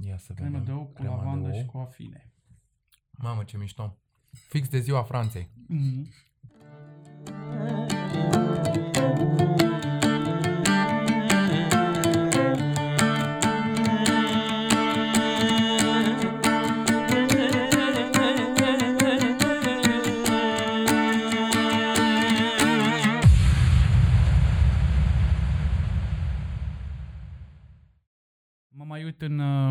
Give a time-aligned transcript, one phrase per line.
[0.00, 0.64] Ia să Cremă vedem.
[0.64, 1.54] de ou cu Crema de lavandă ou.
[1.54, 2.30] și cu afine.
[3.10, 3.96] Mamă, ce mișto.
[4.48, 5.50] Fix de ziua Franței.
[5.66, 6.08] Mhm.
[28.68, 29.65] Mă mai uit în uh,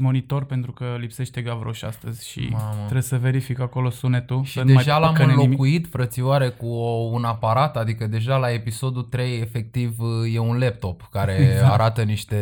[0.00, 2.74] monitor pentru că lipsește Gavroș astăzi și Mamă.
[2.80, 4.44] trebuie să verific acolo sunetul.
[4.44, 5.44] Și să nu mai deja l-am păcăne nimic.
[5.44, 9.96] înlocuit, frățioare, cu o, un aparat, adică deja la episodul 3 efectiv
[10.34, 11.72] e un laptop care Exact.
[11.72, 12.36] arată niște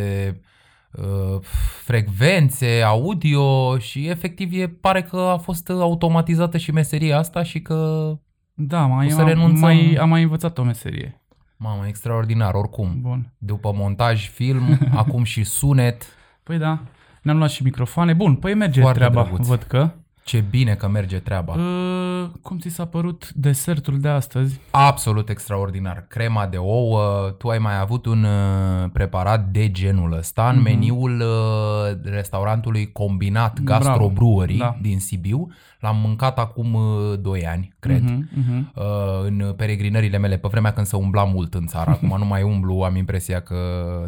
[0.93, 1.41] uh,
[1.85, 8.11] frecvențe, audio și efectiv e, pare că a fost automatizată și meseria asta și că,
[8.55, 9.61] Da, mai, O să am, renunțăm.
[9.61, 11.21] mai, am mai învățat o meserie.
[11.57, 12.97] mamă, extraordinar, oricum.
[13.01, 13.33] Bun.
[13.39, 16.03] După montaj, film, acum și sunet,
[16.43, 16.81] Păi da,
[17.27, 18.13] ne-am luat și microfoane.
[18.13, 19.47] Bun, păi merge Foarte treaba, drăguț.
[19.47, 19.91] văd că.
[20.25, 21.53] ce bine că merge treaba.
[21.53, 24.61] Uh, cum ți s-a părut desertul de astăzi?
[24.71, 26.05] Absolut extraordinar.
[26.09, 30.63] Crema de ouă, tu ai mai avut un uh, preparat de genul ăsta în Mhm.
[30.65, 33.85] meniul uh, restaurantului Combinat Bravo.
[33.85, 34.77] Gastro Brewery Da.
[34.81, 35.47] din Sibiu.
[35.81, 38.03] L-am mâncat acum uh, 2 ani, cred.
[38.03, 38.73] Mhm, mhm.
[38.77, 38.85] Uh,
[39.25, 42.81] în peregrinările mele, pe vremea când se umbla mult în țară, acum nu mai umblu,
[42.83, 43.57] am impresia că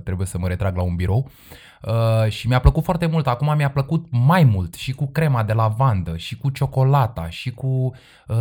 [0.04, 1.18] trebuie să mă retrag la un birou.
[1.26, 1.66] Uh,
[2.28, 6.16] și mi-a plăcut foarte mult, acum mi-a plăcut mai mult și cu crema de lavandă
[6.16, 7.94] și cu ciocolata și cu
[8.26, 8.36] uh,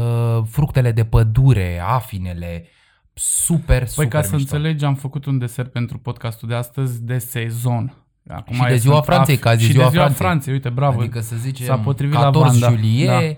[0.49, 2.65] fructele de pădure, afinele,
[3.13, 4.55] super, Păi super ca să mișto.
[4.55, 7.93] înțelegi, am făcut un desert pentru podcastul de astăzi de sezon.
[8.29, 10.03] Acum Și de e- ziua sunt Franței, af- că azi e și ziua de ziua
[10.03, 10.25] Franței.
[10.25, 10.53] Franței.
[10.53, 10.99] Uite, bravo.
[10.99, 13.35] Adică să zicem S-a potrivit 14 lavanda, iulie, uh,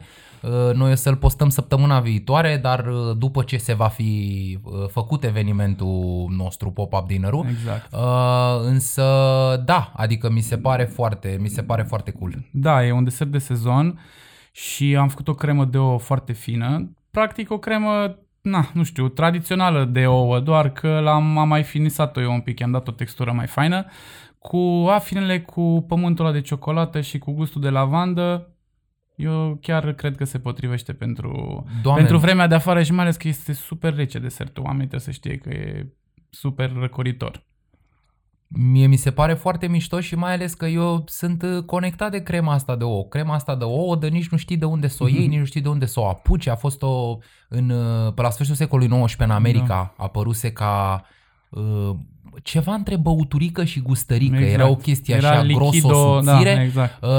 [0.74, 5.24] noi o să-l postăm săptămâna viitoare, dar uh, după ce se va fi uh, făcut
[5.24, 7.94] evenimentul nostru Pop-Up Dinner-ul, Exact.
[7.94, 9.04] Uh, însă,
[9.66, 12.34] da, adică mi se pare foarte, mi se pare foarte cool.
[12.52, 14.00] Da, e un desert de sezon
[14.52, 16.92] și am făcut o cremă de ouă foarte fină.
[17.12, 22.22] Practic o cremă, na, nu știu, tradițională de ouă, doar că l-am am mai finisat-o
[22.22, 23.86] eu un pic, i-am dat o textură mai faină,
[24.40, 28.54] cu afinele, cu pământul ăla de ciocolată și cu gustul de lavandă.
[29.20, 33.16] Eu chiar cred că se potrivește pentru, Doamne, pentru vremea de afară și mai ales
[33.18, 34.64] că este super rece desertul.
[34.64, 35.94] Oamenii trebuie să știe că e
[36.30, 37.44] super răcoritor.
[38.48, 42.24] mie mi se pare foarte mișto și mai ales că eu sunt uh, conectat de
[42.24, 43.04] crema asta de ouă.
[43.06, 45.30] Crema asta de ouă, de nici nu știi de unde să o iei, Mhm.
[45.30, 46.48] nici nu știi de unde să o apuci.
[46.48, 47.18] A fost o,
[47.50, 50.04] în, uh, pe la sfârșitul secolului XIX în America, da.
[50.04, 51.04] apăruse ca
[51.50, 51.90] uh,
[52.44, 54.36] ceva între băuturică și gustărică.
[54.36, 54.54] Exact.
[54.54, 56.62] Era o chestie Era așa lichido, gros, da, subțire.
[56.66, 57.04] exact.
[57.04, 57.10] Uh,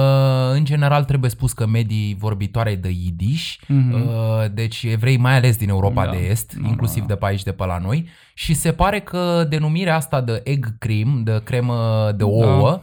[0.52, 3.92] în general trebuie spus că medii vorbitoare de Yiddish, Mhm.
[3.94, 4.08] uh,
[4.52, 6.10] deci evrei mai ales din Europa Da.
[6.10, 9.00] de Est, Da, inclusiv da, de pe aici, de pe la noi, și se pare
[9.00, 12.80] că denumirea asta de egg cream, de cremă de ouă, uh,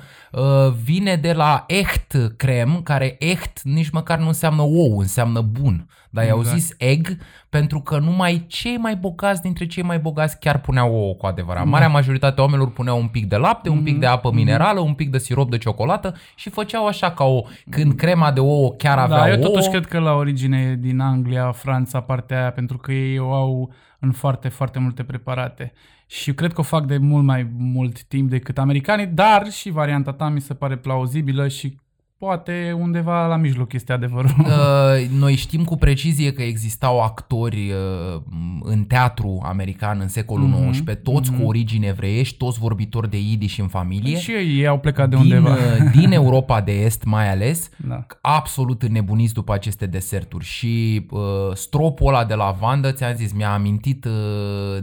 [0.83, 5.87] vine de la echt crem, care echt nici măcar nu înseamnă ou, înseamnă bun.
[6.09, 6.57] Dar i-au Exact.
[6.57, 7.07] zis egg
[7.49, 11.63] pentru că numai cei mai bogați dintre cei mai bogați chiar puneau ouă cu adevărat.
[11.63, 11.69] Da.
[11.69, 14.37] Marea majoritate a oamenilor puneau un pic de lapte, un pic de apă Mhm.
[14.37, 17.41] minerală, un pic de sirop de ciocolată și făceau așa ca o...
[17.69, 19.43] Când crema de ouă chiar avea Da, eu ouă...
[19.43, 23.33] totuși cred că la origine e din Anglia, Franța, partea aia, pentru că ei o
[23.33, 25.73] au în foarte, foarte multe preparate.
[26.07, 29.69] Și eu cred că o fac de mult mai mult timp decât americanii, dar și
[29.69, 31.77] varianta ta mi se pare plauzibilă și
[32.19, 34.31] poate undeva la mijloc este adevărul.
[34.47, 38.21] Uh, noi știm cu precizie că existau actori uh,
[38.63, 41.39] în teatru american în secolul Mhm, XIX, toți mhm.
[41.41, 45.23] cu origini evreiești, toți vorbitori de Yiddish în familie, și ei au plecat de din,
[45.25, 45.49] undeva.
[45.55, 48.05] uh, din Europa de Est mai ales, Da.
[48.21, 51.19] absolut înnebuniți după aceste deserturi și uh,
[51.53, 54.11] stropul ăla de lavandă, ți-am zis, mi-a amintit uh,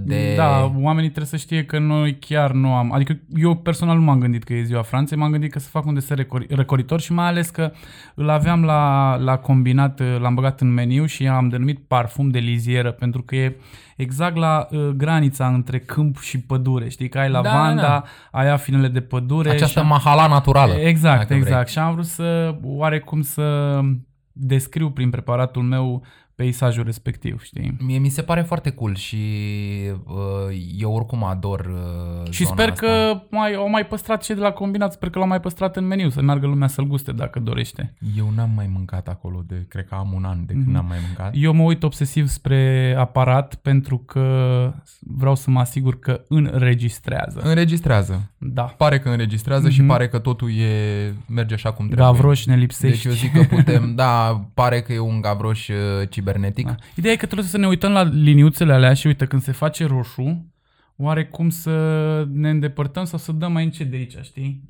[0.00, 0.32] de...
[0.36, 2.92] Da, oamenii trebuie să știe că noi chiar nu am...
[2.92, 5.86] Adică eu personal nu m-am gândit că e ziua Franței, m-am gândit că să fac
[5.86, 7.72] un desert recor- răcoritor și mai ales că
[8.14, 12.90] îl aveam la, la combinat, l-am băgat în meniu și am denumit parfum de lizieră
[12.90, 13.56] pentru că e
[13.96, 16.88] exact la uh, granița între câmp și pădure.
[16.88, 18.04] Știi că ai Da, lavanda, da.
[18.30, 19.50] ai afinele de pădure.
[19.50, 20.72] Această și mahala naturală.
[20.74, 21.38] Exact, dacă vrei.
[21.38, 21.68] exact.
[21.68, 23.80] Și am vrut să oarecum să
[24.32, 26.02] descriu prin preparatul meu
[26.36, 27.76] peisajul respectiv, știi?
[27.80, 29.16] Mie mi se pare foarte cool și
[30.06, 31.60] uh, eu oricum ador
[32.24, 32.86] uh, Și zona sper asta.
[32.86, 35.86] că mai, au mai păstrat cei de la combinat, sper că l-au mai păstrat în
[35.86, 37.94] meniu, să meargă lumea să-l guste dacă dorește.
[38.16, 40.72] Eu n-am mai mâncat acolo de, cred că am un an de când Mhm.
[40.74, 41.32] n-am mai mâncat.
[41.36, 44.22] Eu mă uit obsesiv spre aparat pentru că
[45.00, 47.40] vreau să mă asigur că înregistrează.
[47.42, 48.30] Înregistrează.
[48.38, 48.62] Da.
[48.62, 49.88] Pare că înregistrează și Mhm.
[49.88, 52.06] pare că totul e merge așa cum trebuie.
[52.06, 53.06] Gavroș ne Deci lipsești.
[53.06, 56.66] eu zic că putem, da, pare că e un gavroș uh, cibernetic.
[56.66, 56.74] Da.
[56.96, 59.86] Ideea e că trebuie să ne uităm la liniuțele alea și uite, când se face
[59.86, 60.46] roșu,
[60.96, 61.74] oare cum să
[62.32, 64.62] ne îndepărtăm sau să dăm mai încet de aici, știi?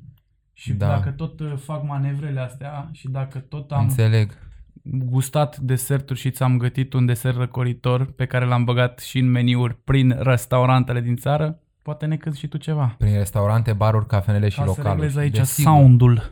[0.53, 0.87] Și Da.
[0.87, 4.37] dacă tot uh, fac manevrele astea și dacă tot am Înțeleg.
[4.83, 9.75] gustat deserturi și ți-am gătit un desert răcoritor pe care l-am băgat și în meniuri
[9.83, 12.95] prin restaurantele din țară, poate ne câți și tu ceva.
[12.97, 14.93] Prin restaurante, baruri, cafenele și Ca să localuri.
[15.01, 15.71] reglezi aici Desigur.
[15.71, 16.31] soundul.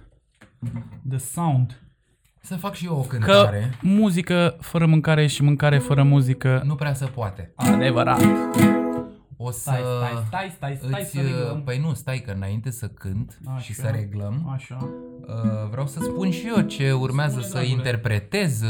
[1.10, 1.83] The sound.
[2.46, 3.74] Să fac și eu o Că cântare.
[3.82, 6.62] muzică fără mâncare și mâncare fără muzică.
[6.66, 7.52] Nu prea se poate.
[7.56, 8.22] Adevărat.
[9.38, 9.60] O să...
[9.60, 11.62] Stai, stai, stai, stai, stai îți, să reglăm.
[11.64, 13.60] Păi nu, stai că înainte să cânt Așa.
[13.60, 14.78] și să reglăm, Așa.
[15.28, 17.74] uh, vreau să spun și eu ce urmează Spune, să dragule.
[17.76, 18.62] interpretez.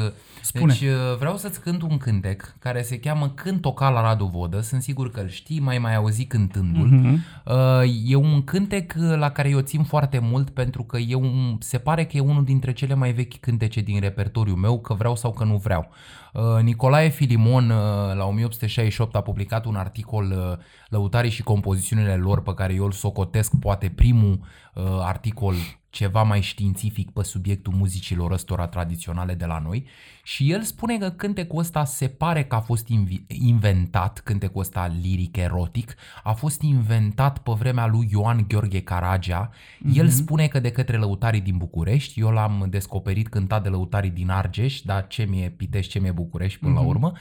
[0.43, 0.73] Spune.
[0.79, 4.61] Deci uh, vreau să-ți cânt un cântec care se cheamă Cânt toca la Radu Vodă.
[4.61, 6.87] Sunt sigur că îl știi, mai mai auzit cântându-l.
[6.87, 7.23] Mhm.
[7.45, 11.57] Uh, E un cântec uh, la care eu țin foarte mult pentru că e un,
[11.59, 15.15] se pare că e unul dintre cele mai vechi cântece din repertoriul meu, că vreau
[15.15, 15.89] sau că nu vreau.
[16.33, 20.57] Uh, Nicolae Filimon uh, la 1868 a publicat un articol uh,
[20.89, 24.39] Lăutarii și compozițiunile lor pe care eu îl socotesc poate primul
[24.73, 25.53] uh, articol
[25.93, 29.85] ceva mai științific pe subiectul muzicilor ăstora tradiționale de la noi
[30.23, 34.91] și el spune că cântecul ăsta se pare că a fost invi- inventat, cântecul ăsta
[35.01, 39.49] liric erotic, a fost inventat pe vremea lui Ioan Gheorghe Caragea.
[39.93, 44.29] El spune că de către lăutarii din București, eu l-am descoperit cântat de lăutarii din
[44.29, 47.11] Argeș, dar ce mi-e Pitești, ce mi-e București până la urmă.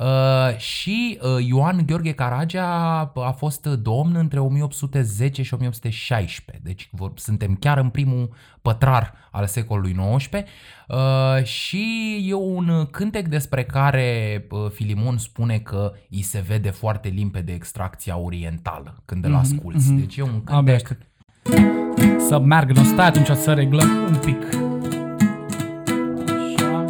[0.00, 2.66] Uh, și uh, Ioan Gheorghe Caragea
[3.14, 8.21] a fost domn între 1810 și 1816, deci vor, suntem chiar în primul
[8.62, 10.38] pătrar al secolului XIX
[10.88, 17.08] uh, și e un cântec despre care uh, Filimon spune că îi se vede foarte
[17.08, 19.92] limpede extracția orientală când îl asculți.
[19.92, 20.54] Deci e un cântec...
[20.54, 21.06] Abia aștept.
[22.28, 24.42] Să meargă, nu stai atunci să reglăm un pic.
[26.24, 26.84] Așa.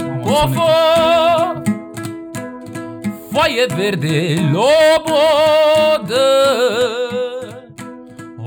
[0.00, 0.54] Mamă, O sunet.
[0.54, 1.62] fă,
[3.30, 6.22] foaie verde lobodă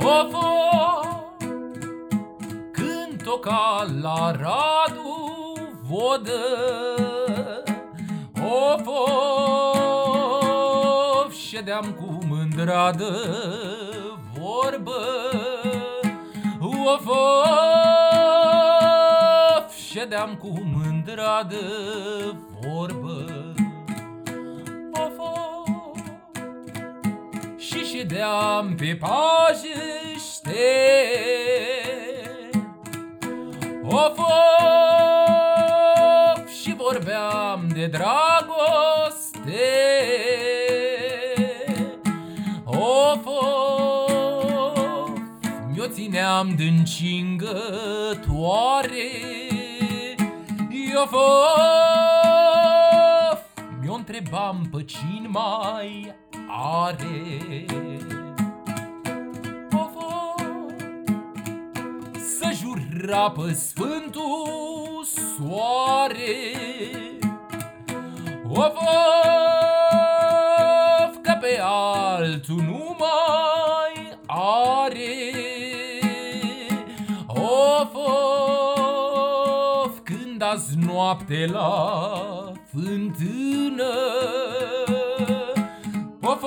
[0.06, 0.48] O fă,
[2.72, 6.42] cânt o ca la Radu vodă.
[8.42, 9.02] O fă,
[11.48, 13.13] ședeam cu mândradă
[14.34, 15.02] vorbă.
[16.62, 17.24] O fă,
[19.90, 21.58] ședeam cu mândradă
[22.62, 23.44] vorbă
[27.75, 30.66] Și ședeam pe pajește
[33.83, 34.27] Of, of,
[36.62, 39.63] Și vorbeam de dragoste.
[42.66, 45.10] Of, of,
[45.72, 48.16] Mi-o țineam din cingătoare
[51.04, 51.24] Of, of,
[53.81, 56.16] Mi-o întrebam pe cine mai
[56.47, 57.65] are.
[59.71, 60.42] Of, of,
[62.39, 66.53] Să jura pe Sfântul Soare.
[68.50, 68.75] Of, of,
[71.21, 75.15] că pe altul nu mai are.
[77.27, 77.94] Of,
[79.83, 83.94] of, când azi noapte la fântână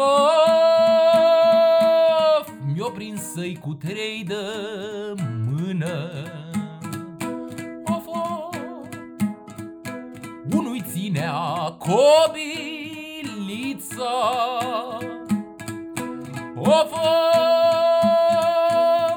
[0.00, 0.06] Of,
[2.38, 4.34] of, mi-o prins să-i cu trei de
[5.50, 6.11] mână.
[7.84, 8.56] Of, of,
[10.54, 12.04] unui ținea cobilița.
[16.56, 16.92] Of, of,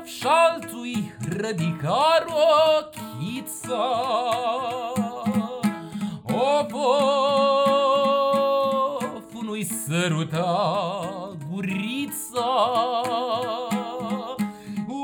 [0.06, 3.90] și-altui rădica rochița.
[6.26, 7.31] Of, of, unui
[10.02, 12.50] săruta gurița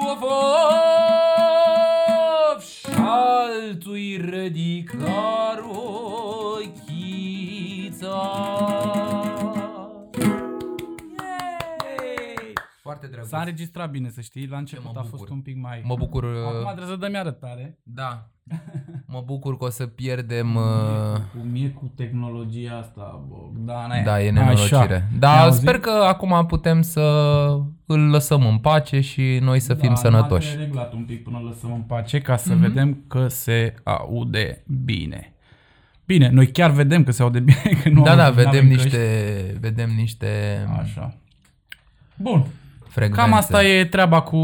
[0.09, 0.21] Of,
[2.53, 6.77] of, și-altui rădica rochița
[11.17, 12.53] Yay!
[12.81, 13.29] Foarte drăguț.
[13.29, 14.47] S-a înregistrat bine, să știi.
[14.47, 15.29] La început mă a fost bucur.
[15.29, 15.81] un pic mai...
[15.85, 16.23] Mă bucur...
[16.23, 17.79] Acum uh, trebuie să dăm arătare.
[17.83, 18.29] Da.
[19.09, 20.55] Mă bucur că o să pierdem...
[20.55, 20.61] uh,
[21.33, 24.01] Cu mie cu tehnologia asta, Bogdane.
[24.05, 24.31] Da, e Așa.
[24.39, 25.07] nenorocire.
[25.11, 25.61] Ne Dar auzim?
[25.61, 27.01] sper că acum putem să
[27.85, 30.53] îl lăsăm în pace și noi să fim da, sănătoși.
[30.55, 32.41] am reglat un pic până lăsăm în pace ca Mhm.
[32.41, 35.31] să vedem că se aude bine.
[36.05, 38.67] Bine, noi chiar vedem că se aude bine, că nu Da, auzim, da, vedem n-avem
[38.67, 40.27] niște, vedem niște
[40.77, 40.99] căști.
[40.99, 41.13] Așa.
[42.15, 42.45] Bun.
[42.87, 43.21] frecvențe.
[43.21, 44.37] Cam asta e treaba cu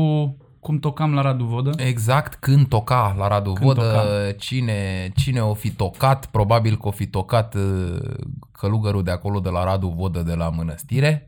[0.63, 1.71] cum tocam la Radu Vodă.
[1.77, 4.31] Exact când toca la Radu Când Vodă, toca.
[4.37, 7.97] cine, cine o fi tocat, probabil că o fi tocat uh,
[8.51, 11.27] călugărul de acolo de la Radu Vodă de la mănăstire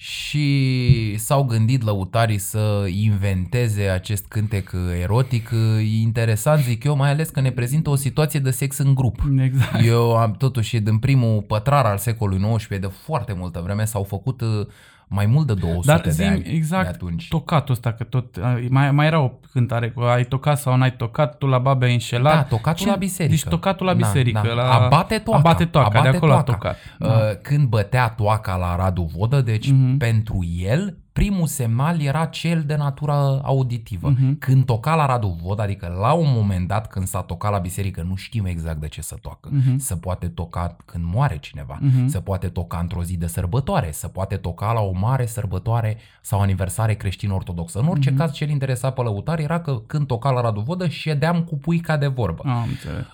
[0.00, 5.50] și s-au gândit lăutarii să inventeze acest cântec erotic.
[5.78, 9.22] E interesant, zic eu, mai ales că ne prezintă o situație de sex în grup.
[9.38, 9.84] Exact.
[9.84, 14.40] Eu am totuși din primul pătrar al secolului XIX de foarte multă vreme s-au făcut
[14.40, 14.66] uh,
[15.08, 17.28] mai mult de 200 Dar de zi ani exact de atunci.
[17.28, 18.38] tocatul ăsta, că tot,
[18.70, 21.92] mai, mai era o cântare cu ai tocat sau n-ai tocat, tu la babe ai
[21.92, 22.34] înșelat.
[22.34, 23.34] Da, tocatul la biserică.
[23.34, 24.40] Deci tocatul la Da, biserică.
[24.44, 24.52] da.
[24.52, 24.70] La...
[24.74, 25.38] Abate toaca.
[25.48, 26.52] Abate toaca, Abate de acolo a toaca.
[26.72, 26.76] tocat.
[26.98, 27.34] Uh, Da.
[27.42, 29.96] Când bătea toaca la Radu Vodă, deci Mhm.
[29.96, 34.08] pentru el primul semnal era cel de natură auditivă.
[34.08, 34.38] Mhm.
[34.38, 38.02] Când toca la Radu Vodă, adică la un moment dat când s-a tocat la biserică,
[38.08, 39.48] nu știm exact de ce să toacă.
[39.52, 39.78] Mhm.
[39.78, 42.06] Se poate toca când moare cineva, Mhm.
[42.06, 46.40] se poate toca într-o zi de sărbătoare, se poate toca la o mare sărbătoare sau
[46.40, 47.78] aniversare creștin-ortodoxă.
[47.78, 48.18] În orice Mhm.
[48.18, 51.56] caz, ce îl interesa pe lăutar era că când toca la Radu Vodă, ședeam cu
[51.56, 52.42] puica de vorbă.
[52.46, 53.06] Am înțeles.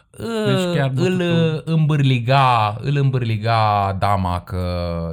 [0.47, 1.63] Deci chiar îl bătutul.
[1.75, 4.63] îmbârliga, îl îmbârliga dama că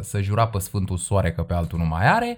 [0.02, 2.38] să jura pe Sfântul Soare că pe altul nu mai are.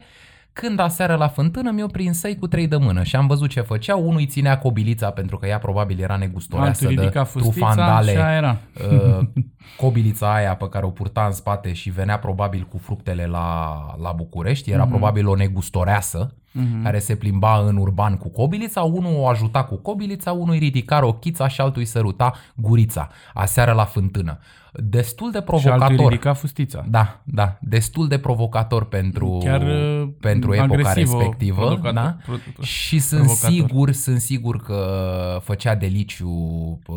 [0.54, 4.02] Când aseară la fântână mi-o prinsei cu trei de mână și am văzut ce făceau.
[4.08, 8.12] Unul îi ținea cobilița pentru că ea probabil era negustoreasă Altul de ridica fustița trufandale.
[8.12, 8.58] și aia era.
[8.92, 9.28] Uh,
[9.84, 14.12] cobilița aia pe care o purta în spate și venea probabil cu fructele la, la
[14.12, 14.72] București.
[14.72, 16.84] Era probabil o negustoreasă Mhm.
[16.84, 21.00] care se plimba în urban cu cobilița, unul o ajuta cu cobilița, unul îi ridica
[21.00, 24.40] rochița și altul îi săruta gurița, aseară la fântână.
[24.76, 26.10] Destul de Și altul provocator.
[26.12, 26.86] ridica fustița.
[26.90, 31.56] Da, da, destul de provocator pentru, Chiar, uh, pentru epoca agresivă, respectivă.
[31.66, 32.18] provocator- Da?
[32.26, 33.52] pro- pro- Și sunt provocator.
[33.52, 34.88] sigur, sunt sigur că
[35.44, 36.30] făcea deliciu.
[36.88, 36.96] uh,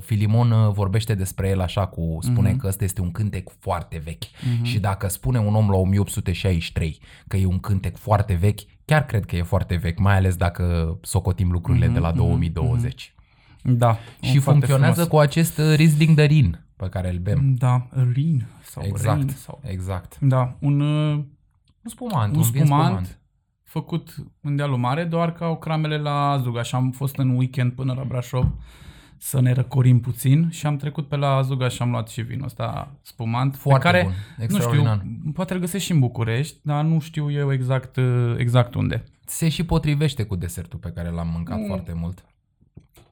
[0.00, 2.58] Filimon uh, vorbește despre el așa cu, spune Mhm.
[2.58, 4.24] că ăsta este un cântec foarte vechi.
[4.62, 9.24] Și dacă spune un om la 1863 că e un cântec foarte vechi, chiar cred
[9.24, 13.14] că e foarte vechi, mai ales dacă socotim lucrurile Mhm, de la 2020.
[13.62, 13.98] Da.
[14.20, 15.08] Și un foarte funcționează frumos.
[15.08, 17.54] cu acest uh, Riesling de Rin pe care îl bem.
[17.58, 19.60] Da, Rin sau Exact, Rin sau...
[19.64, 20.18] exact.
[20.20, 21.12] Da, un, uh,
[21.82, 23.18] Un spumant, un un vin spumant, spumant.
[23.62, 27.72] făcut în dealul mare, doar că au cramele la Azuga și am fost în weekend
[27.72, 28.46] până la Brașov
[29.18, 32.44] să ne răcorim puțin și am trecut pe la Azuga și am luat și vinul
[32.44, 34.96] ăsta spumant, Foarte pe care, bun, nu extraordinar.
[35.04, 39.04] știu, poate îl găsești și în București, dar nu știu eu exact, uh, exact unde.
[39.26, 41.66] Se și potrivește cu desertul pe care l-am mâncat Mm.
[41.66, 42.24] foarte mult.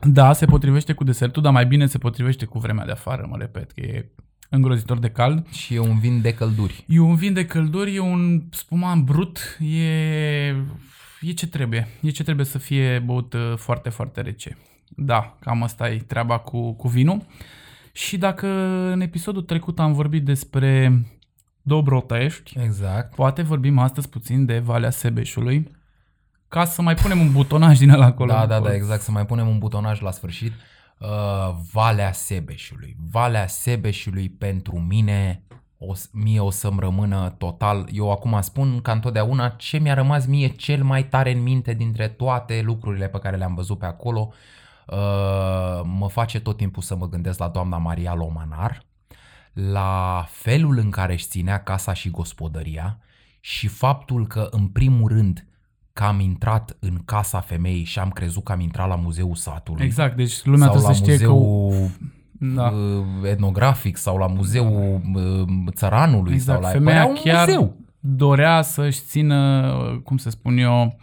[0.00, 3.36] Da, se potrivește cu desertul, dar mai bine se potrivește cu vremea de afară, mă
[3.36, 4.10] repet, că e
[4.50, 5.48] îngrozitor de cald.
[5.50, 6.84] Și e un vin de călduri.
[6.88, 10.46] E un vin de călduri, e un spumant brut, e,
[11.20, 11.88] e ce trebuie.
[12.00, 14.56] E ce trebuie să fie băut uh, foarte, foarte rece.
[14.88, 17.22] Da, cam asta e treaba cu, cu vinul.
[17.92, 18.46] Și dacă
[18.92, 21.02] în episodul trecut am vorbit despre
[21.62, 23.14] Dobrotești, Exact.
[23.14, 25.70] poate vorbim astăzi puțin de Valea Sebeșului,
[26.48, 28.32] ca să mai punem un butonaj din ăla acolo.
[28.32, 29.02] Da, da, da, exact.
[29.02, 30.52] Să mai punem un butonaj la sfârșit.
[30.98, 31.08] Uh,
[31.72, 32.96] Valea Sebeșului.
[33.10, 35.42] Valea Sebeșului pentru mine,
[35.78, 37.88] o, s- mie o să-mi rămână total.
[37.92, 42.08] Eu acum spun ca întotdeauna ce mi-a rămas mie cel mai tare în minte dintre
[42.08, 44.28] toate lucrurile pe care le-am văzut pe acolo.
[44.30, 44.34] Uh,
[45.98, 48.82] mă face tot timpul să mă gândesc la doamna Maria Lomanar,
[49.52, 52.98] la felul în care își ținea casa și gospodăria
[53.40, 55.46] și faptul că, în primul rând,
[55.92, 59.84] că am intrat în casa femeii și am crezut că am intrat la muzeul satului.
[59.84, 61.32] Exact, deci lumea sau la trebuie să știe că...
[61.32, 61.90] muzeul
[62.38, 62.68] Da.
[62.68, 67.76] uh, etnografic sau la muzeul uh, țăranului Exact, sau la femeia Părea un chiar muzeu.
[68.00, 70.96] dorea să-și țină, cum să spun eu,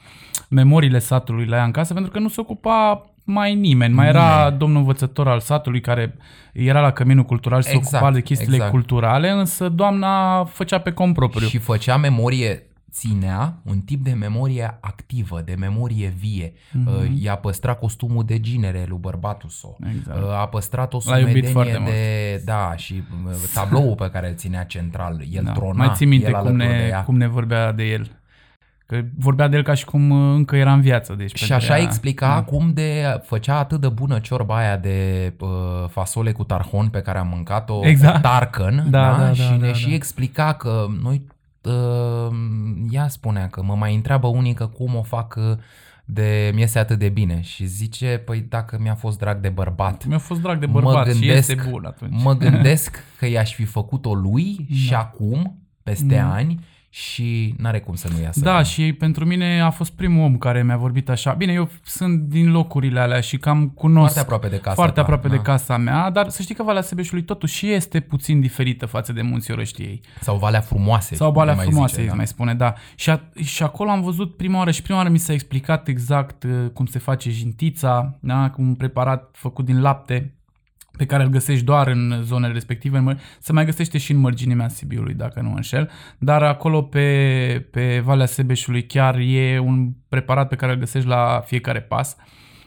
[0.49, 3.93] memoriile satului la ea în casă, pentru că nu se ocupa mai nimeni.
[3.93, 4.57] Mai era Nimeni.
[4.57, 6.15] domnul învățător al satului care
[6.53, 8.71] era la căminul cultural și se Exact, ocupa de chestiile exact.
[8.71, 11.47] culturale, însă doamna făcea pe cont propriu.
[11.47, 16.51] Și făcea memorie, ținea un tip de memorie activă, de memorie vie.
[16.51, 17.21] Mm-hmm.
[17.21, 19.77] I-a păstrat costumul de ginere lui bărbatul său.
[19.79, 19.89] Mhm.
[19.97, 20.19] Exact.
[20.31, 22.41] A păstrat o L-a iubit sumedenie foarte de...
[22.45, 25.21] Da, și uh, tabloul pe care îl ținea central.
[25.31, 25.51] El Da.
[25.51, 27.03] trona, Mai ții minte el cum alături de ne, ea.
[27.03, 28.11] cum ne vorbea de el.
[28.93, 31.13] Că vorbea de el ca și cum uh, încă era în viață.
[31.17, 32.43] Deci Și pentru așa ea- explica Da.
[32.43, 35.49] cum de făcea atât de bună ciorba aia de uh,
[35.89, 38.21] fasole cu tarhon pe care am mâncat-o Exact.
[38.21, 39.93] tarcan, Da, da, da, da, și ne da, și da.
[39.93, 41.25] explica că noi
[41.61, 42.27] uh,
[42.91, 45.57] ea spunea că mă mai întreabă unii că cum o fac uh,
[46.05, 50.17] de mi atât de bine și zice, păi dacă mi-a fost drag de bărbat, Mi-a
[50.17, 52.21] fost drag de bărbat și este bun atunci.
[52.23, 54.99] mă gândesc că i-aș fi făcut-o lui și Da.
[54.99, 56.31] acum, peste Mm.
[56.31, 56.59] ani,
[56.95, 58.39] și n-are cum să nu iasă.
[58.39, 58.63] Da, bine.
[58.63, 61.31] și pentru mine a fost primul om care mi-a vorbit așa.
[61.31, 65.01] Bine, eu sunt din locurile alea și cam cunosc Foarte aproape de casa foarte ta,
[65.01, 65.35] aproape da.
[65.35, 69.21] de casa mea, dar să știi că Valea Sebeșului totuși este puțin diferită față de
[69.21, 70.01] Munții Orăștiei.
[70.21, 71.15] Sau Valea Frumoase.
[71.15, 72.73] Sau Valea le mai Frumoase, zice, îți mai spune, da.
[72.95, 76.43] Și, a, și acolo am văzut prima oară și prima oară mi s-a explicat exact
[76.43, 78.53] uh, cum se face jintița, da?
[78.57, 80.33] un preparat făcut din lapte,
[80.97, 84.17] pe care îl găsești doar în zonele respective, în măr- se mai găsește și în
[84.17, 89.91] mărginimea Sibiului, dacă nu mă înșel, dar acolo pe, pe Valea Sebeșului chiar e un
[90.09, 92.15] preparat pe care îl găsești la fiecare pas.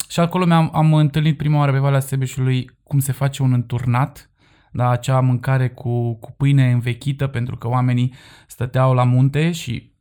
[0.09, 4.31] Și acolo mi-am am întâlnit prima oară pe Valea Sebeșului cum se face un înturnat,
[4.73, 8.15] da, acea mâncare cu, cu pâine învechită, pentru că oamenii
[8.47, 9.93] stăteau la munte și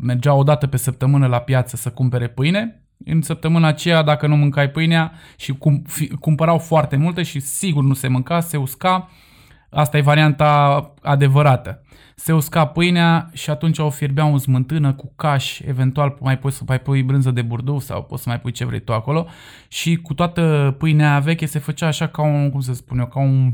[0.00, 2.79] mergeau o dată pe săptămână la piață să cumpere pâine.
[3.04, 7.82] În săptămâna aceea, dacă nu mâncai pâinea și cum, fi, cumpărau foarte multe și sigur
[7.82, 9.10] nu se mânca, se usca,
[9.70, 11.82] asta e varianta adevărată.
[12.14, 16.62] Se usca pâinea și atunci o fierbeau în smântână cu caș, eventual mai poți să
[16.66, 19.26] mai pui brânză de burduf sau poți să mai pui ce vrei tu acolo
[19.68, 23.20] și cu toată pâinea veche se făcea așa ca un, cum să spun eu, ca
[23.20, 23.52] un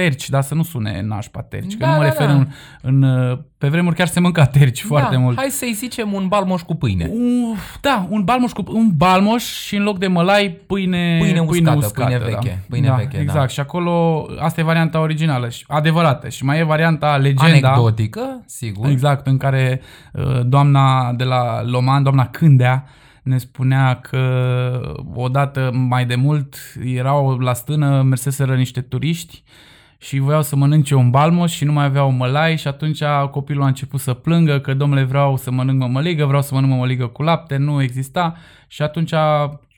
[0.00, 2.32] terci, dar să nu sune nașpa terci, Da, că nu mă da, refer da.
[2.32, 2.46] în,
[2.82, 3.38] în...
[3.58, 5.36] Pe vremuri chiar se mânca terci foarte da, mult.
[5.36, 7.10] Hai să-i zicem un balmoș cu pâine.
[7.12, 11.90] Uf, da, un balmoș cu un balmoș și în loc de mălai pâine Pâine uscată,
[11.94, 12.24] pâine da.
[12.24, 13.22] veche, pâine da, veche, da.
[13.22, 18.42] Exact, și acolo asta e varianta originală și adevărată și mai e varianta legenda Anecdotică,
[18.46, 18.88] sigur.
[18.88, 19.80] Exact, în care
[20.12, 22.84] uh, doamna de la Loman, doamna Cândea,
[23.22, 24.20] ne spunea că
[25.14, 29.42] odată mai de mult erau la stână, merseseră niște turiști
[29.98, 33.66] și voiau să mănânce un balmoș și nu mai aveau mălai și atunci copilul a
[33.66, 37.56] început să plângă că domnule vreau să mănânc mămăligă, vreau să mănânc mămăligă cu lapte,
[37.56, 38.34] nu exista
[38.66, 39.12] și atunci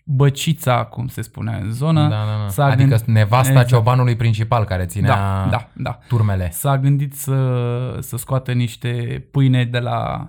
[0.05, 2.49] băcița, cum se spune în zonă, Da, da, da.
[2.49, 3.69] s-a Adică gândit- nevasta Exact.
[3.69, 5.99] ciobanului principal care ținea Da, da, da.
[6.09, 6.49] turmele.
[6.53, 7.37] S-a gândit să,
[8.01, 10.29] să scoată niște pâine de la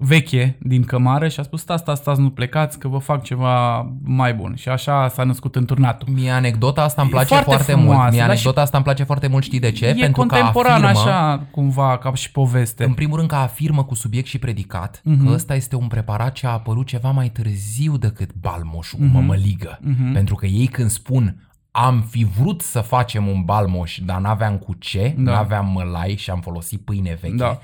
[0.00, 3.86] veche din cămară și a spus stați, stați, stați, nu plecați că vă fac ceva
[4.02, 4.54] mai bun.
[4.56, 6.08] Și așa s-a născut înturnatul.
[6.12, 8.10] Mie anecdota asta îmi E place foarte foarte, frumoasă, mult.
[8.10, 9.86] Mie dar anecdota asta îmi place foarte mult, știi de ce?
[9.86, 12.84] e Pentru că contemporan afirmă, așa cumva ca și poveste.
[12.84, 15.26] În primul rând că afirmă cu subiect și predicat Mhm.
[15.26, 19.08] că ăsta este un preparat ce a apărut ceva mai târziu decât balmoșul Mhm.
[19.12, 19.80] cu mămăligă.
[20.12, 24.74] Pentru că ei când spun am fi vrut să facem un balmoș, dar n-aveam cu
[24.78, 25.32] ce, Da.
[25.32, 27.34] n-aveam mălai și am folosit pâine veche.
[27.36, 27.58] Da.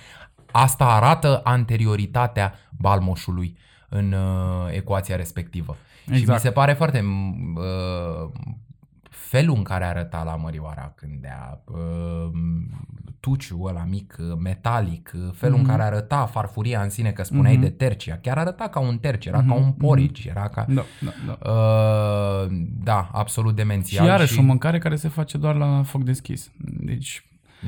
[0.56, 3.56] Asta arată anterioritatea balmoșului
[3.88, 5.76] în uh, ecuația respectivă.
[6.04, 6.40] Și mi Exact.
[6.40, 8.30] se pare foarte m, uh,
[9.10, 12.30] felul în care arăta la Mărioara Cândea, uh,
[13.20, 15.64] tuciul ăla mic, uh, metalic, uh, felul Mhm.
[15.64, 19.26] în care arăta farfuria în sine, că spuneai de tercia, chiar arăta ca un terci,
[19.26, 20.64] era ca un porridge, era ca...
[20.68, 21.50] Da, da, da.
[21.50, 22.48] Uh,
[22.82, 24.06] da, absolut Și demențial.
[24.06, 26.50] iarăși o mâncare care se face doar la foc deschis.
[26.80, 27.24] Deci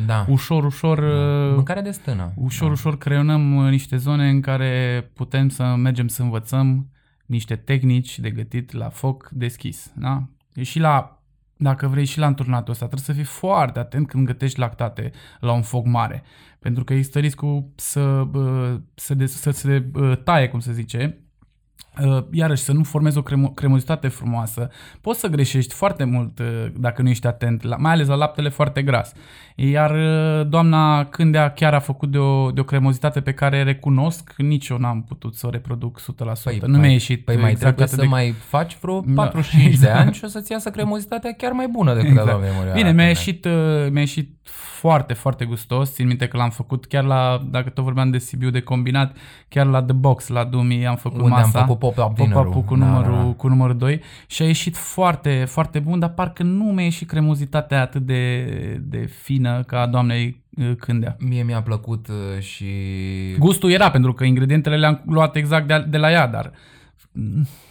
[0.06, 0.98] da, ușor, ușor...
[0.98, 2.32] uh, mâncare de stână.
[2.36, 6.88] Ușor, ușor creionăm uh, niște zone în care putem să mergem să învățăm
[7.26, 9.92] niște tehnici de gătit la foc deschis.
[9.96, 10.28] Da?
[10.52, 11.22] Deci și la,
[11.56, 15.52] dacă vrei, și la înturnatul ăsta, trebuie să fii foarte atent când gătești lactate la
[15.52, 16.22] un foc mare.
[16.58, 18.00] Pentru că există riscul să,
[18.32, 21.25] uh, să, de, să se uh, taie, cum se zice, Uh,
[22.30, 24.70] iarăși să nu formezi o cremo- cremozitate frumoasă.
[25.00, 28.48] Poți să greșești foarte mult uh, dacă nu ești atent, la, mai ales la laptele
[28.48, 29.12] foarte gras.
[29.54, 34.34] Iar uh, doamna Cândea chiar a făcut de o, de o cremozitate pe care recunosc,
[34.36, 36.04] nici eu n-am putut să o reproduc 100%.
[36.60, 38.06] nu mi-a mai, ieșit Păi mai exact trebuie atât să de...
[38.06, 39.98] mai faci vreo Da, 45 de exact.
[39.98, 42.26] ani și o să-ți iasă cremozitatea chiar mai bună decât exact.
[42.26, 42.72] la memoria.
[42.72, 43.52] Bine, mi-a ieșit, uh,
[43.90, 44.30] mi-a ieșit
[44.78, 45.92] foarte, foarte gustos.
[45.92, 49.16] Țin minte că l-am făcut chiar la, dacă tot vorbeam de Sibiu de combinat,
[49.48, 51.60] chiar la The Box, la Dumi, am făcut Unde am masa.
[51.60, 52.44] făcut pop-up dinner-ul.
[52.44, 53.32] pop-up cu Da, numărul, da, da.
[53.36, 57.80] cu numărul 2 și a ieșit foarte, foarte bun, dar parcă nu mi-a ieșit cremozitatea
[57.80, 58.44] atât de,
[58.82, 61.16] de fină ca a doamnei uh, Cândea.
[61.18, 62.66] Mie mi-a plăcut uh, și...
[63.38, 66.52] Gustul era, pentru că ingredientele le-am luat exact de, de la ea, dar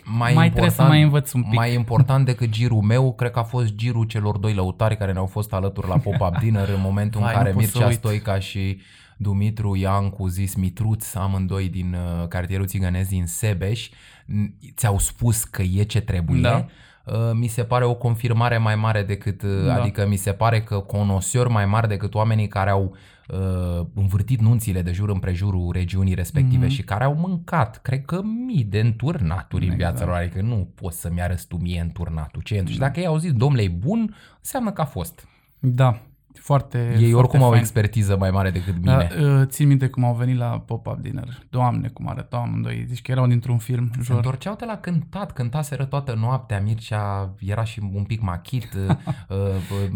[0.03, 1.53] mai, mai trebuie să mai învăț un pic.
[1.53, 5.25] Mai important decât girul meu, cred că a fost girul celor doi lăutari care ne-au
[5.25, 7.97] fost alături la pop-up dinner în momentul Vai, în care nu pot să Mircea uit.
[7.97, 8.79] Stoica și
[9.17, 15.61] Dumitru Iancu, zis Mitruț, amândoi din uh, cartierul țiganez din Sebeș, n- ți-au spus că
[15.61, 16.41] e ce trebuie.
[16.41, 16.65] Da.
[17.05, 19.75] Uh, mi se pare o confirmare mai mare decât, uh, Da.
[19.75, 22.95] adică mi se pare că conosiori mai mari decât oamenii care au
[23.33, 26.73] uh, învârtit nunțile de jur împrejurul regiunii respective Mhm.
[26.73, 29.95] și care au mâncat, cred că mii de înturnaturi în Exact.
[29.95, 32.41] viața lor, adică nu poți să-mi arăți tu mie înturnatul.
[32.41, 32.65] Ce e?
[32.65, 35.27] Și dacă ei au zis, domnule, e bun, înseamnă că a fost.
[35.59, 36.01] Da,
[36.39, 37.59] foarte Ei foarte oricum au fain.
[37.61, 39.09] expertiză mai mare decât Da, mine.
[39.39, 41.27] uh, țin minte cum au venit la pop-up dinner.
[41.49, 42.85] Doamne, cum arătau amândoi.
[42.87, 43.89] Zici că erau dintr-un film.
[43.93, 44.15] Se Jur.
[44.15, 48.67] întorceau de la cântat, cântaseră toată noaptea, Mircea era și un pic machit.
[48.73, 48.95] uh,
[49.29, 49.37] uh,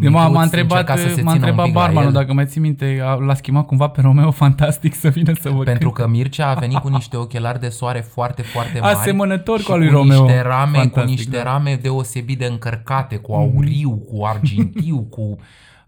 [0.01, 2.07] Eu m-a, Mitruț m-a întrebat, încerca să se m-a țină un întrebat pic la barmanul,
[2.09, 2.13] el.
[2.15, 5.63] dacă mai ții minte, a- l-a schimbat cumva pe Romeo Fantastic să vină să vă
[5.63, 6.01] Pentru cânte.
[6.01, 8.95] că Mircea a venit cu niște ochelari de soare foarte, foarte mari.
[8.95, 10.23] Asemănător și cu al lui Romeo.
[10.23, 11.43] niște rame, Fantastic, cu niște da.
[11.43, 15.35] rame deosebit de încărcate, cu auriu, cu argintiu, cu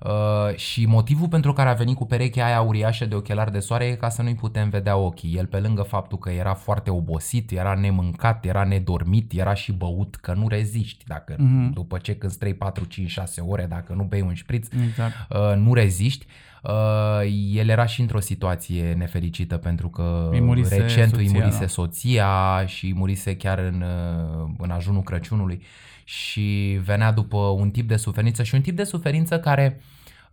[0.05, 3.85] Uh, și motivul pentru care a venit cu perechea aia uriașă de ochelari de soare
[3.85, 5.33] e ca să nu-i putem vedea ochii.
[5.37, 10.15] El pe lângă faptul că era foarte obosit, era nemâncat, era nedormit, era și băut,
[10.15, 11.73] că nu reziști dacă mm-hmm.
[11.73, 15.13] după ce când 3, 4, 5, 6 ore, dacă nu bei un șpriț, Exact.
[15.29, 16.25] uh, nu reziști.
[16.63, 21.59] Uh, el era și într-o situație nefericită pentru că Îi murise recent îi soția, murise
[21.59, 21.67] da.
[21.67, 25.61] soția și îi murise chiar în, uh, în ajunul Crăciunului
[26.03, 29.81] și venea după un tip de suferință și un tip de suferință care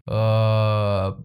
[0.04, 1.16] uh,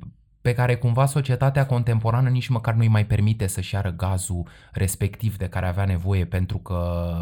[0.43, 5.47] pe care cumva societatea contemporană nici măcar nu-i mai permite să-și iară gazul respectiv de
[5.47, 6.77] care avea nevoie, pentru că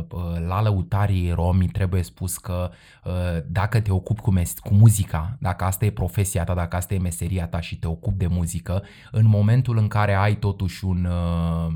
[0.09, 2.71] uh, la lăutarii romi trebuie spus că
[3.03, 3.11] uh,
[3.47, 6.99] dacă te ocupi cu, mes- cu muzica, dacă asta e profesia ta, dacă asta e
[6.99, 11.67] meseria ta și te ocupi de muzică, în momentul în care ai totuși un uh,
[11.67, 11.73] uh,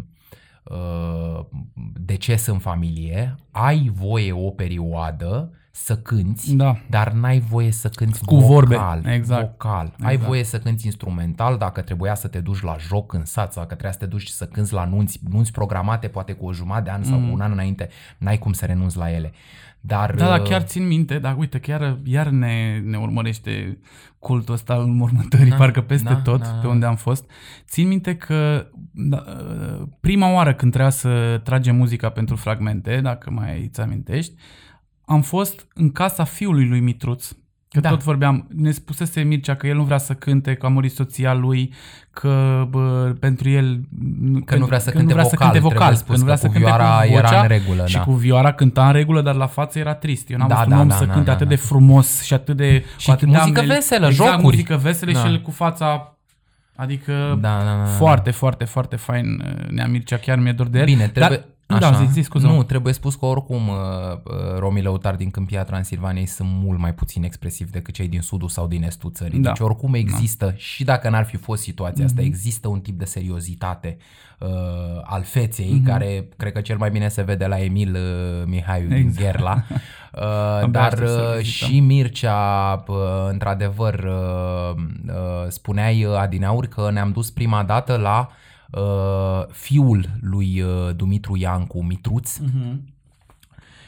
[1.94, 6.78] deces în familie, ai voie o perioadă să cânti, Da.
[6.90, 9.50] dar n-ai voie să cânti Cu vocal, vorbe, exact.
[9.50, 9.94] vocal.
[10.02, 10.30] Ai Exact.
[10.30, 13.74] voie să cânti instrumental dacă trebuia să te duci la joc în sat sau dacă
[13.76, 16.90] trebuia să te duci să cânti la nunți, nunți programate poate cu o jumătate de
[16.92, 17.28] an sau Mm.
[17.28, 19.32] cu un an înainte, n-ai cum să renunți la ele.
[19.88, 23.78] Dar, Da, da, uh, chiar țin minte, dar uite, chiar iar ne, ne urmărește
[24.20, 26.74] cultul ăsta al mormântării, Da, parcă peste da, tot, da, pe da.
[26.74, 27.32] unde am fost.
[27.68, 29.24] Țin minte că da,
[30.00, 34.34] prima oară când trebuia să tragem muzica pentru fragmente, dacă mai îți amintești,
[35.06, 37.32] am fost în casa fiului lui Mitruț,
[37.76, 37.90] Că Da.
[37.90, 41.34] tot vorbeam, ne spusese Mircea că el nu vrea să cânte, că a murit soția
[41.34, 41.74] lui,
[42.12, 43.80] că bă, pentru el...
[44.46, 46.18] Că nu vrea să că cânte nu vrea să vocal, cânte trebuie vocal, spus că
[46.18, 48.02] nu vrea că să cu cânte vioara cu era vocea în regulă, Și da.
[48.04, 50.30] cu vioara cânta în regulă, dar la față era trist.
[50.30, 51.54] Eu n-am Da, văzut da, un om da, să da, cânte da, atât da.
[51.56, 52.86] de frumos și atât de...
[52.98, 54.44] Și cu atât de muzică amel- veselă, exact, jocuri.
[54.46, 55.20] muzică veselă Da.
[55.20, 56.18] și el cu fața...
[56.76, 57.84] Adică Da, da, da, da.
[57.86, 60.86] foarte, foarte, foarte fain uh, Nea Mircea, chiar mi-e dor de el.
[60.86, 61.38] Bine, trebuie...
[61.38, 63.76] Dar, da, zi, zi, scuză Nu, trebuie spus că oricum uh,
[64.24, 68.50] uh, romii lăutari din câmpia Transilvaniei sunt mult mai puțin expresivi decât cei din sudul
[68.50, 69.40] sau din estul țării.
[69.40, 69.50] Da.
[69.52, 72.30] Deci oricum există, și dacă n-ar fi fost situația asta, Mhm.
[72.30, 73.98] există un tip de seriozitate
[74.40, 74.48] uh,
[75.04, 75.84] al feței, Mhm.
[75.86, 79.18] care cred că cel mai bine se vede la Emil uh, Mihaiu din Exact.
[79.20, 79.64] Gherla.
[80.16, 81.70] Uh, Abia dar aștept să-l uh, vizităm.
[81.70, 82.96] și Mircea, uh,
[83.30, 84.76] într-adevăr, uh,
[85.08, 85.14] uh,
[85.48, 88.36] spuneai uh, adineauri că ne-am dus prima dată la uh,
[89.52, 92.94] fiul lui uh, Dumitru Iancu, Mitruț, Mhm.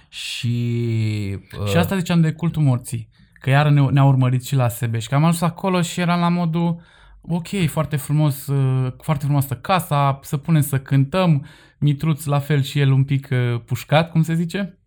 [0.10, 1.38] și...
[1.62, 3.10] Uh, Și asta ziceam de cultul morții.
[3.34, 5.08] Că iară ne, ne-a urmărit și la Sebeș.
[5.08, 6.82] Că am ajuns acolo și eram la modul
[7.22, 11.46] ok, foarte frumos, uh, foarte frumoasă casa, să punem să cântăm,
[11.80, 14.78] Mitruț la fel și el un pic uh, pușcat, cum se zice.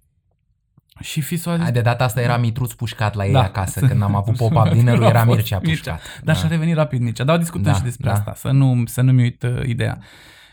[1.00, 3.42] Și fisul a zis, Hai, de data asta era Mitruț pușcat la ei Da.
[3.42, 3.86] acasă.
[3.86, 5.92] Când am avut popa dinerul, A era fost Mircea Mircea.
[5.92, 6.20] pușcat.
[6.24, 7.24] Dar și-a revenit rapid Mircea.
[7.24, 8.12] Dar discutăm Da, și despre da.
[8.12, 9.98] asta, să, nu, să nu-mi uit uh, ideea.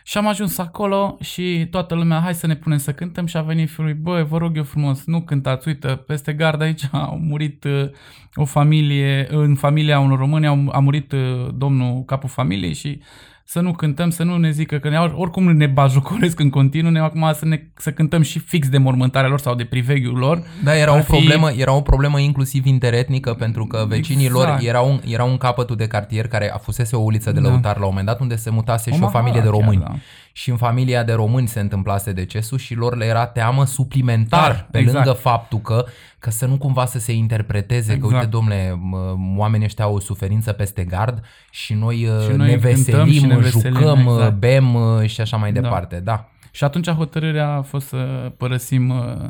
[0.03, 3.41] Și am ajuns acolo și toată lumea, hai să ne punem să cântăm și a
[3.41, 7.17] venit fiul lui, băi, vă rog eu frumos, nu cântați, uite, peste gard aici au
[7.21, 7.89] murit uh,
[8.35, 13.01] o familie, în familia unor români au, a murit uh, domnul capul familiei și
[13.49, 16.99] să nu cântăm, să nu ne zică că ne, oricum ne bajucoresc în continuu, ne
[16.99, 20.41] acum să, ne, să cântăm și fix de mormântarea lor sau de priveghiul lor.
[20.63, 24.43] Da, era Ar o, fi- problemă, era o problemă inclusiv interetnică pentru că vecinii lor
[24.43, 24.63] Exact.
[24.63, 27.47] erau, un- erau un capătul de cartier care a fusese o uliță de Da.
[27.49, 29.79] lăutar la un moment dat unde se mutase și o Omaha, familie de chiar, români.
[29.81, 29.95] da.
[30.37, 34.67] Și în familia de români se întâmplase decesul și lor le era teamă suplimentar Dar,
[34.71, 34.95] pe exact.
[35.05, 35.85] lângă faptul că
[36.19, 38.13] că să nu cumva să se interpreteze că Exact.
[38.13, 42.47] uite domnule, m- oamenii ăștia au o suferință peste gard și noi, Și uh, noi
[42.47, 44.35] ne cântăm veselim, și ne veselim, jucăm, exact.
[44.35, 45.61] bem uh, și așa mai Da.
[45.61, 45.99] departe.
[45.99, 46.29] Da.
[46.51, 49.29] Și atunci hotărârea a fost să părăsim uh,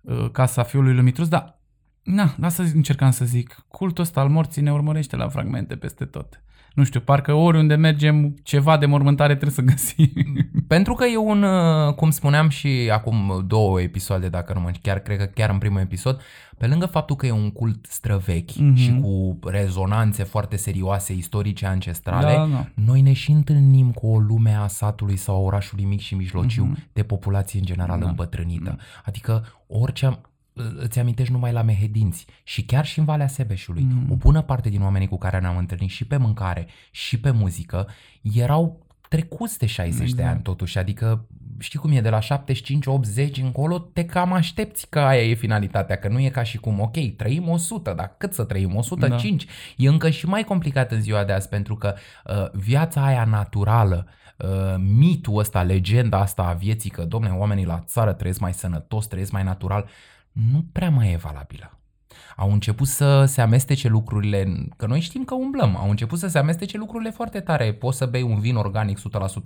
[0.00, 1.58] uh, casa fiului lui Mitrus, dar
[2.02, 3.64] na, asta încercam să zic.
[3.68, 6.42] Cultul ăsta al morții ne urmărește la fragmente peste tot.
[6.78, 10.12] Nu știu, parcă oriunde mergem, ceva de mormântare trebuie să găsim.
[10.66, 14.98] Pentru că e un, uh, cum spuneam și acum două episoade, dacă nu mă chiar
[14.98, 16.20] cred că chiar în primul episod,
[16.58, 18.74] pe lângă faptul că e un cult străvechi Mhm.
[18.74, 22.66] și cu rezonanțe foarte serioase, istorice, ancestrale, Da, da.
[22.74, 26.64] noi ne și întâlnim cu o lume a satului sau a orașului mic și mijlociu
[26.64, 26.78] Mhm.
[26.92, 28.08] de populație în general Da.
[28.08, 28.76] îmbătrânită.
[29.04, 30.20] Adică orice am,
[30.76, 33.82] îți amintești numai la Mehedinți și chiar și în Valea Sebeșului.
[33.82, 34.12] Mhm.
[34.12, 37.88] O bună parte din oamenii cu care ne-am întâlnit și pe mâncare și pe muzică
[38.22, 40.28] erau trecuți de 60 de Exact.
[40.28, 41.26] ani totuși, adică
[41.58, 46.08] știi cum e, de la 75-80 încolo te cam aștepți că aia e finalitatea, că
[46.08, 48.74] nu e ca și cum, ok, trăim 100, dar cât să trăim?
[48.76, 49.44] 105?
[49.44, 49.52] Da.
[49.76, 51.94] E încă și mai complicat în ziua de azi pentru că
[52.24, 57.84] uh, viața aia naturală, uh, mitul ăsta, legenda asta a vieții, că domne, oamenii la
[57.86, 59.88] țară trăiesc mai sănătos, trăiesc mai natural,
[60.38, 61.77] nu prea mai e valabilă.
[62.40, 66.38] Au început să se amestece lucrurile, că noi știm că umblăm, au început să se
[66.38, 67.72] amestece lucrurile foarte tare.
[67.72, 69.02] Poți să bei un vin organic 100%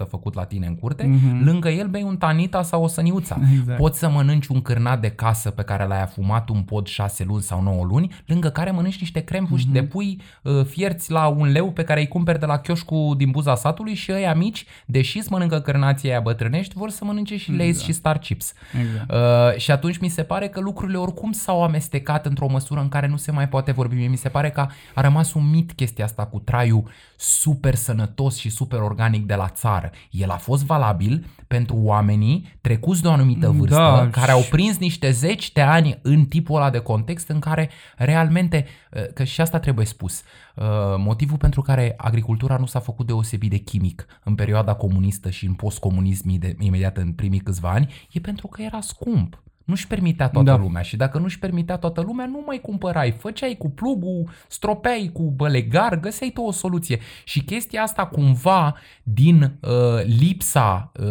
[0.08, 1.44] făcut la tine în curte, mm-hmm.
[1.44, 3.38] lângă el bei un tanita sau o săniuța.
[3.52, 3.78] Exact.
[3.78, 7.42] Poți să mănânci un cârnat de casă pe care l-ai afumat un pod 6 luni
[7.42, 9.72] sau 9 luni, lângă care mănânci niște crempuși mm-hmm.
[9.72, 13.30] de pui uh, fierți la un leu pe care îi cumperi de la chioșcu din
[13.30, 17.52] buza satului și ăia mici, deși îți mănâncă cârnații aia bătrânești, vor să mănânce și
[17.52, 17.84] Lay's exact.
[17.84, 18.52] și Star Chips.
[18.80, 19.10] Exact.
[19.10, 23.06] Uh, și atunci mi se pare că lucrurile oricum s-au amestecat într-o măsură în care
[23.06, 23.94] nu se mai poate vorbi.
[23.94, 28.36] Mie mi se pare că a rămas un mit chestia asta cu traiul super sănătos
[28.36, 29.90] și super organic de la țară.
[30.10, 34.32] El a fost valabil pentru oamenii trecuți de o anumită da, vârstă, da, care și...
[34.32, 39.12] au prins niște zeci de ani în tipul ăla de context în care realmente, uh,
[39.14, 40.22] că și asta trebuie spus,
[40.54, 40.64] uh,
[40.96, 45.54] motivul pentru care agricultura nu s-a făcut deosebit de chimic în perioada comunistă și în
[45.54, 49.42] postcomunism imediat în primii câțiva ani, e pentru că era scump.
[49.72, 50.56] Nu-și permitea toată da.
[50.56, 53.10] lumea și dacă nu-și permitea toată lumea, nu mai cumpărai.
[53.10, 56.98] Făceai cu plugul, stropeai cu bălegar, găseai tu o soluție.
[57.24, 59.70] Și chestia asta cumva din uh,
[60.04, 61.06] lipsa, uh,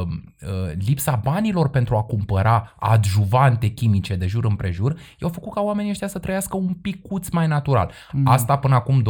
[0.00, 5.90] uh, lipsa banilor pentru a cumpăra adjuvante chimice de jur împrejur, i-au făcut ca oamenii
[5.90, 7.90] ăștia să trăiască un picuț mai natural.
[8.12, 8.26] Mm.
[8.26, 9.04] Asta până acum 20-25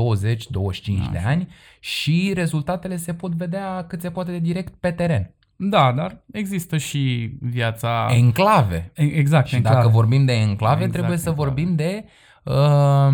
[1.12, 1.49] de ani
[1.81, 5.36] și rezultatele se pot vedea cât se poate de direct pe teren.
[5.57, 8.07] Da, dar există și viața...
[8.11, 8.90] Enclave.
[8.95, 9.77] Exact, Și enclave.
[9.77, 11.51] dacă vorbim de enclave, exact, trebuie să enclave.
[11.51, 12.05] vorbim de
[12.45, 13.12] uh,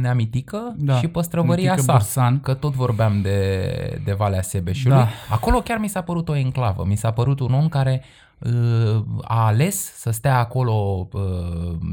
[0.00, 1.92] Neamitică da, și păstrăvăria sa.
[1.92, 2.40] Bursan.
[2.40, 4.96] Că tot vorbeam de, de Valea Sebeșului.
[4.96, 5.08] Da.
[5.30, 6.84] Acolo chiar mi s-a părut o enclavă.
[6.86, 8.02] Mi s-a părut un om care
[8.38, 11.20] uh, a ales să stea acolo uh,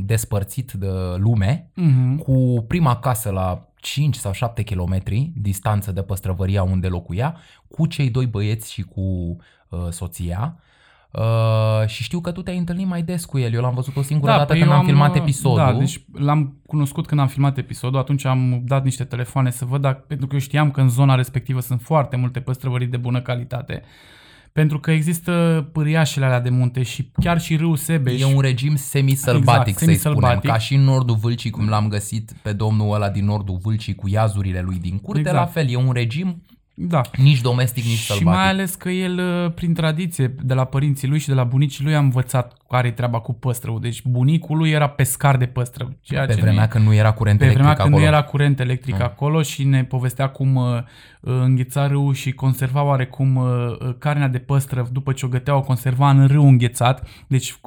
[0.06, 2.24] despărțit de lume, uh-huh.
[2.24, 7.38] cu prima casă la 5 sau 7 kilometri distanță de păstrăvăria unde locuia,
[7.72, 9.02] cu cei doi băieți și cu
[9.70, 10.56] uh, soția.
[11.12, 13.54] Uh, și știu că tu te-ai întâlnit mai des cu el.
[13.54, 15.58] Eu l-am văzut o singură da, dată când am, am filmat uh, episodul.
[15.58, 18.00] Da, deci l-am cunoscut când am filmat episodul.
[18.00, 21.16] Atunci am dat niște telefoane să văd, dacă, pentru că eu știam că în zona
[21.16, 23.84] respectivă sunt foarte multe păstrăvării de bună calitate.
[24.54, 28.22] Pentru că există pâriașele alea de munte și chiar și râul Sebeș.
[28.22, 30.40] E un regim semisălbatic, exact, să-i spunem.
[30.40, 34.08] Ca și în nordul Vâlcii, cum l-am găsit pe domnul ăla din nordul Vâlcii cu
[34.08, 35.38] iazurile lui din curte, exact.
[35.38, 36.42] la fel, e un regim
[36.88, 37.02] da.
[37.18, 38.28] Nici domestic, nici sălbatic.
[38.28, 41.44] Și mai ales că el, uh, prin tradiție, de la părinții lui și de la
[41.44, 43.80] bunicii lui, a învățat care e treaba cu păstrău.
[43.80, 45.98] Deci bunicul lui era pescar de păstrău.
[46.02, 48.60] Ceea pe ce vremea când nu era curent pe electric vremea când nu era curent
[48.60, 49.02] electric mm.
[49.02, 50.64] acolo și ne povestea cum uh,
[51.22, 55.56] uh, îngheța râul și conserva oarecum uh, uh, carnea de păstră după ce o gătea,
[55.56, 57.08] o conserva în râu înghețat.
[57.28, 57.60] Deci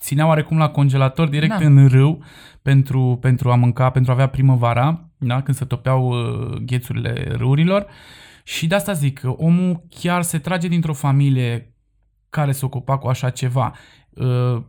[0.00, 1.66] ținea oarecum la congelator direct da.
[1.66, 2.24] în râu
[2.62, 5.42] pentru, pentru a mânca, pentru a avea primăvara, da?
[5.42, 7.80] când se topeau uh, ghețurile râurilor.
[7.80, 11.74] Uh, și de asta zic că omul chiar se trage dintr-o familie
[12.30, 13.74] care se ocupa cu așa ceva.
[14.10, 14.62] Uh,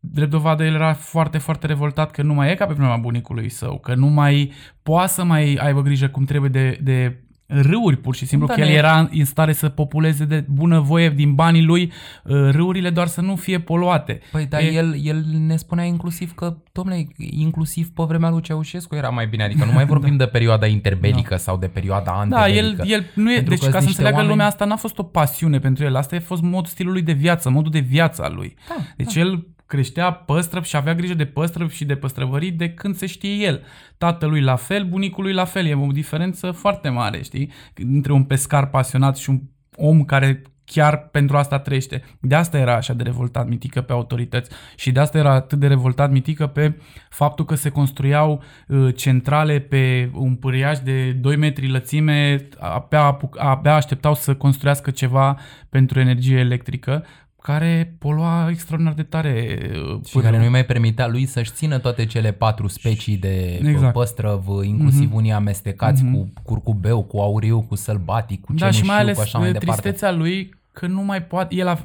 [0.00, 3.48] drept dovadă, el era foarte, foarte revoltat că nu mai e ca pe vremea bunicului
[3.48, 7.21] său, că nu mai poate să mai aibă grijă cum trebuie de, de
[7.60, 11.10] râuri pur și simplu, da, că el era în stare să populeze de bună voie
[11.10, 11.92] din banii lui
[12.24, 14.20] uh, râurile doar să nu fie poluate.
[14.30, 14.64] Păi, dar e...
[14.64, 19.44] el, el ne spunea inclusiv că, domnule, inclusiv pe vremea lui Ceaușescu era mai bine,
[19.44, 20.24] adică nu mai vorbim da.
[20.24, 21.36] de perioada interbelică da.
[21.36, 22.76] sau de perioada antebelică.
[22.76, 24.32] Da, el, el nu e, deci ca să înțeleagă oameni...
[24.32, 27.50] lumea asta n-a fost o pasiune pentru el, asta a fost modul stilului de viață,
[27.50, 28.56] modul de viață al lui.
[28.68, 29.20] Da, deci da.
[29.20, 33.30] el creștea păstrăv și avea grijă de păstrăv și de păstrăvării de când se știe
[33.30, 33.62] el.
[33.98, 35.66] Tatălui la fel, bunicului la fel.
[35.66, 37.52] E o diferență foarte mare, știi?
[37.74, 39.40] Între un pescar pasionat și un
[39.76, 42.02] om care chiar pentru asta trăiește.
[42.20, 45.66] De asta era așa de revoltat Mitică pe autorități și de asta era atât de
[45.66, 46.76] revoltat Mitică pe
[47.08, 53.74] faptul că se construiau uh, centrale pe un pâriaș de 2 metri lățime, abia, abia
[53.74, 57.04] așteptau să construiască ceva pentru energie electrică,
[57.42, 59.58] care polua extraordinar de tare.
[59.94, 63.92] Uh, și care nu-i mai permitea lui să-și țină toate cele patru specii de exact.
[63.92, 65.14] păstrăv, inclusiv mm-hmm.
[65.14, 66.12] unii amestecați mm-hmm.
[66.12, 69.52] cu curcubeu, cu auriu, cu sălbatic, cu cenușiu, da, și mai ales cu așa mai
[69.52, 69.80] departe.
[69.80, 71.78] tristețea lui că nu mai poate, el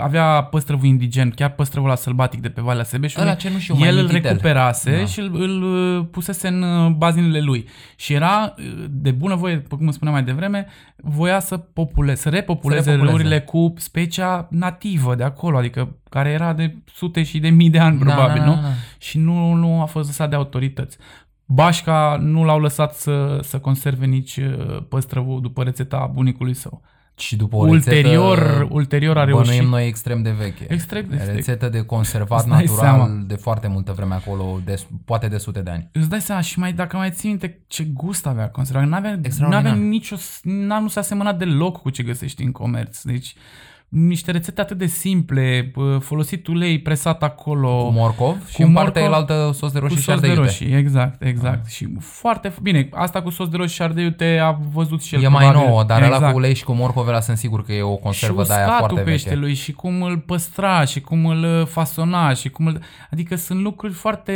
[0.00, 3.74] avea păstrăvul indigen, chiar păstrăvul la sălbatic de pe Valea Sebeșului, Ăla ce nu știu,
[3.78, 5.04] el îl recuperase da.
[5.04, 7.68] și îl, îl uh, pusese în uh, bazinele lui.
[7.96, 12.82] Și era, uh, de bună voie, cum spuneam mai devreme, voia să, popule, să repopuleze,
[12.82, 17.48] să repopuleze râurile cu specia nativă de acolo, adică care era de sute și de
[17.48, 18.60] mii de ani da, probabil, da, da, nu?
[18.62, 18.68] Da.
[18.98, 20.98] Și nu, nu a fost lăsat de autorități.
[21.46, 24.40] Bașca nu l-au lăsat să, să conserve nici
[24.88, 26.82] păstrăvul după rețeta bunicului său.
[27.16, 29.46] Și după o ulterior, rețetă, ulterior a reușit.
[29.46, 30.72] Bănuim noi extrem de veche.
[30.72, 33.22] Extrem de Rețetă de conservat natural seama.
[33.26, 35.88] de foarte multă vreme acolo, de, poate de sute de ani.
[35.92, 39.74] Îți dai seama și mai, dacă mai ții minte ce gust avea conservat, n-avea, n-avea
[39.74, 43.02] nicio, n-a, nu s-a asemănat deloc cu ce găsești în comerț.
[43.02, 43.34] Deci
[43.94, 47.84] niște rețete atât de simple, uh, folosit ulei presat acolo.
[47.84, 50.26] Cu morcov și Cu în partea morcov, elaltă sos de roșii cu și sos de
[50.26, 50.50] ardei iute.
[50.58, 51.70] roșii, exact, exact.
[51.70, 55.14] Și foarte f- bine, asta cu sos de roșii și ardei iute a văzut și
[55.14, 55.68] el E mai probabil.
[55.68, 56.06] nouă, dar exact.
[56.06, 56.32] ăla exact.
[56.32, 58.62] cu ulei și cu morcov ăla sunt sigur că e o conservă și de aia
[58.64, 59.10] uscatul foarte veche.
[59.24, 62.78] peștelui și cum îl păstra și cum îl uh, fasona și cum îl...
[63.10, 64.34] Adică sunt lucruri foarte,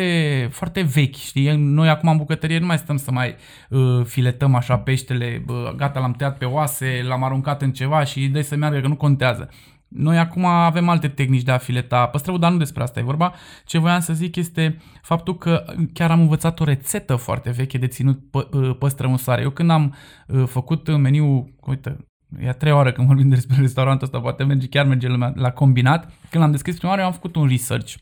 [0.53, 1.57] foarte vechi, știi?
[1.57, 3.35] Noi acum în bucătărie nu mai stăm să mai
[3.69, 8.27] uh, filetăm așa peștele, uh, gata, l-am tăiat pe oase, l-am aruncat în ceva și
[8.27, 9.48] dai să meargă, că nu contează.
[9.89, 13.33] Noi acum avem alte tehnici de a fileta păstrăvul, dar nu despre asta e vorba.
[13.65, 17.87] Ce voiam să zic este faptul că chiar am învățat o rețetă foarte veche de
[17.87, 19.43] ținut pă- uh, păstrăv în soare.
[19.43, 19.95] Eu când am
[20.27, 21.97] uh, făcut meniul, uite,
[22.41, 25.51] E a treia oară când vorbim despre restaurantul ăsta, poate merge, chiar merge lumea la
[25.51, 26.13] combinat.
[26.31, 27.95] Când l-am deschis prima oară, eu am făcut un research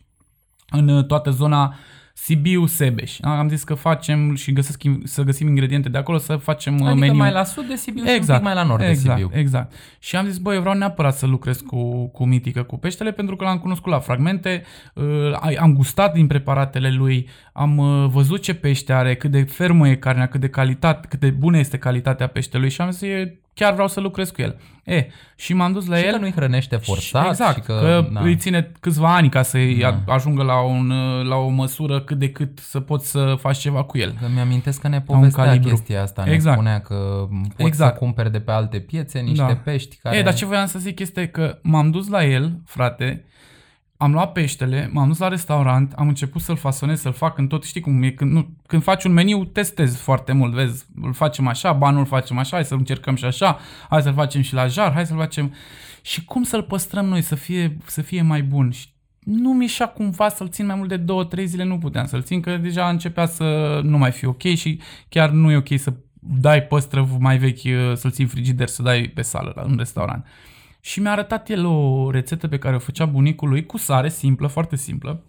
[0.70, 1.74] în uh, toată zona
[2.18, 3.18] Sibiu, Sebeș.
[3.20, 6.98] Am zis că facem și găsesc, să găsim ingrediente de acolo, să facem uh, Adică
[7.00, 7.14] meniu.
[7.16, 9.38] mai la sud de Sibiu și un pic mai la nord exact, de Sibiu.
[9.40, 9.72] Exact.
[9.98, 13.36] Și am zis, băi, eu vreau neapărat să lucrez cu, cu mitică, cu peștele, pentru
[13.36, 14.62] că l-am cunoscut la fragmente,
[14.94, 19.88] uh, am gustat din preparatele lui, am uh, văzut ce pește are, cât de fermă
[19.88, 23.38] e carnea, cât de calitate, cât de bună este calitatea peștelui și am zis, "E,
[23.58, 24.56] chiar vreau să lucrez cu el.
[24.84, 26.12] E, și m-am dus la Și el.
[26.12, 27.26] că nu-i hrănește forțat.
[27.28, 30.02] exact, și că, că, că îi ține câțiva ani ca să Da.
[30.06, 30.92] ajungă la, un,
[31.28, 34.16] la o măsură cât de cât să poți să faci ceva cu el.
[34.20, 35.68] Că mi-amintesc că ne povestea calibru.
[35.68, 36.24] chestia asta.
[36.24, 36.56] Ne Exact.
[36.56, 37.92] spunea că poți Exact.
[37.92, 39.56] să cumperi de pe alte piețe niște Da.
[39.64, 40.16] pești care...
[40.16, 43.24] E, dar ce voiam să zic este că m-am dus la el, frate,
[43.96, 47.64] am luat peștele, m-am dus la restaurant, am început să-l fasonez, să-l fac în tot,
[47.64, 51.46] știi cum e, când, nu, când faci un meniu, testezi foarte mult, vezi, îl facem
[51.46, 53.58] așa, ba nu îl facem așa, hai să-l încercăm și așa,
[53.90, 55.54] hai să-l facem și la jar, hai să-l facem...
[56.02, 58.70] Și cum să-l păstrăm noi, să fie, să fie mai bun?
[58.70, 62.22] Și nu mi-șa cumva să-l țin mai mult de două, trei zile, nu puteam să-l
[62.22, 65.92] țin, că deja începea să nu mai fie ok și chiar nu e ok să
[66.18, 70.26] dai păstrăv mai vechi, să-l ții în frigider, să dai pe sală la un restaurant.
[70.86, 74.46] Și mi-a arătat el o rețetă pe care o făcea bunicul lui cu sare simplă,
[74.46, 75.24] foarte simplă,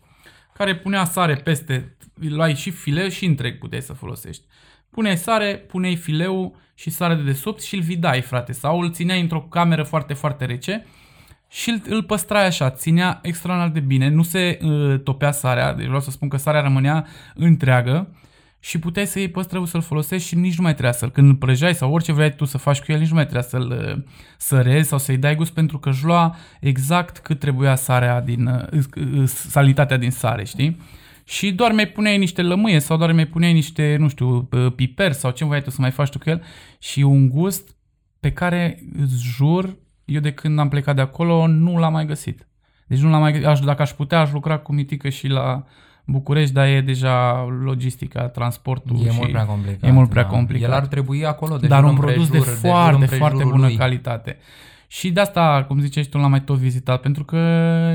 [0.54, 4.44] care punea sare peste, îl luai și fileu și întreg puteai să folosești.
[4.90, 9.22] Puneai sare, puneai fileul și sare de desubt și îl vidai, frate, sau îl țineai
[9.22, 10.86] într-o cameră foarte, foarte rece
[11.48, 15.86] și îl, îl păstrai așa, ținea extraordinar de bine, nu se uh, topea sarea, deci
[15.86, 18.16] vreau să spun că sarea rămânea întreagă
[18.60, 21.36] și puteai să iei păstrăvul să-l folosești și nici nu mai trebuia să-l, când îl
[21.36, 24.04] prăjeai sau orice vrei tu să faci cu el, nici nu mai trebuia să-l uh,
[24.38, 28.84] sărezi sau să-i dai gust pentru că își lua exact cât trebuia sarea din, uh,
[28.96, 30.78] uh, salinitatea din sare, știi?
[31.24, 35.12] Și doar mai puneai niște lămâie sau doar mai puneai niște, nu știu, uh, piper
[35.12, 36.44] sau ce voiai tu să mai faci tu cu el
[36.80, 37.76] și un gust
[38.20, 42.48] pe care îți jur, eu de când am plecat de acolo nu l-am mai găsit.
[42.88, 43.48] Deci nu l-am mai găsit.
[43.48, 45.66] Aș, dacă aș putea, aș lucra cu mitică și la
[46.10, 49.90] București, dar e deja logistica, transportul E și mult prea complicat.
[49.90, 50.30] e mult prea da.
[50.30, 50.70] complicat.
[50.70, 53.52] El ar trebui acolo de dar jur un produs de împrejur, jur foarte, foarte împrejurul
[53.52, 53.76] bună lui.
[53.76, 54.38] calitate.
[54.90, 57.38] Și de asta, cum ziceai tu, l-am mai tot vizitat, pentru că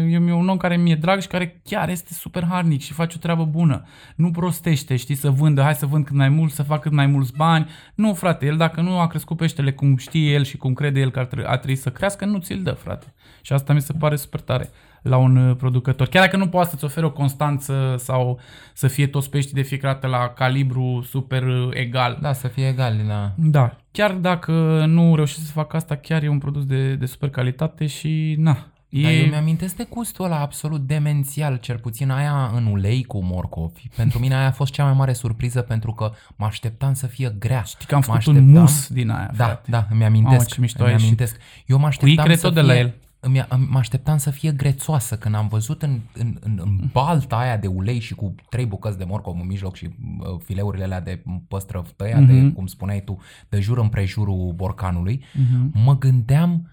[0.09, 3.15] eu mi un om care mi-e drag și care chiar este super harnic și face
[3.17, 3.85] o treabă bună.
[4.17, 7.07] Nu prostește, știi, să vândă, hai să vând cât mai mult, să fac cât mai
[7.07, 7.67] mulți bani.
[7.95, 11.11] Nu, frate, el dacă nu a crescut peștele cum știe el și cum crede el
[11.11, 13.15] că ar trebui, a trebui să crească, nu ți-l dă, frate.
[13.41, 14.71] Și asta mi se pare super tare
[15.03, 16.07] la un uh, producător.
[16.09, 18.41] Chiar dacă nu poate să-ți ofere o constanță sau
[18.73, 22.19] să fie toți peștii de fiecare dată la calibru super uh, egal.
[22.21, 23.33] Da, să fie egal, da.
[23.37, 24.53] Da, chiar dacă
[24.87, 28.67] nu reușesc să fac asta, chiar e un produs de, de super calitate și na.
[28.89, 29.03] E...
[29.03, 33.89] Dar eu mi-amintesc de gustul ăla absolut demențial, cel puțin aia în ulei cu morcovi.
[33.97, 37.37] Pentru mine aia a fost cea mai mare surpriză pentru că mă așteptam să fie
[37.39, 37.63] grea.
[37.63, 39.71] Știi că am Mă făcut un așteptam- mus din aia, Da, frate.
[39.71, 40.37] da, îmi amintesc.
[40.37, 41.07] Mamă, ce mișto a îmi ieșit.
[41.07, 41.37] amintesc.
[41.67, 42.95] Eu mă Cu așteptam icre să tot fie, de la el.
[43.25, 47.57] Îmi, mă așteptam să fie grețoasă când am văzut în, în, în, în balta aia
[47.57, 49.85] de ulei și cu trei bucăți de morcov în mijloc și
[50.19, 52.53] uh, fileurile alea de păstrăv tăiate, Mhm.
[52.53, 55.71] cum spuneai tu, de jur împrejurul borcanului, Mhm.
[55.85, 56.71] mă gândeam,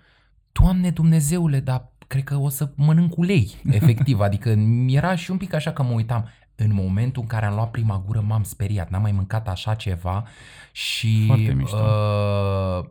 [0.51, 4.19] Doamne Dumnezeule, dar cred că o să mănânc ulei, efectiv.
[4.19, 4.49] Adică
[4.87, 6.25] era și un pic așa că mă uitam.
[6.55, 10.23] În momentul în care am luat prima gură m-am speriat, n-am mai mâncat așa ceva
[10.71, 11.77] și Foarte mișto.
[11.77, 12.85] uh,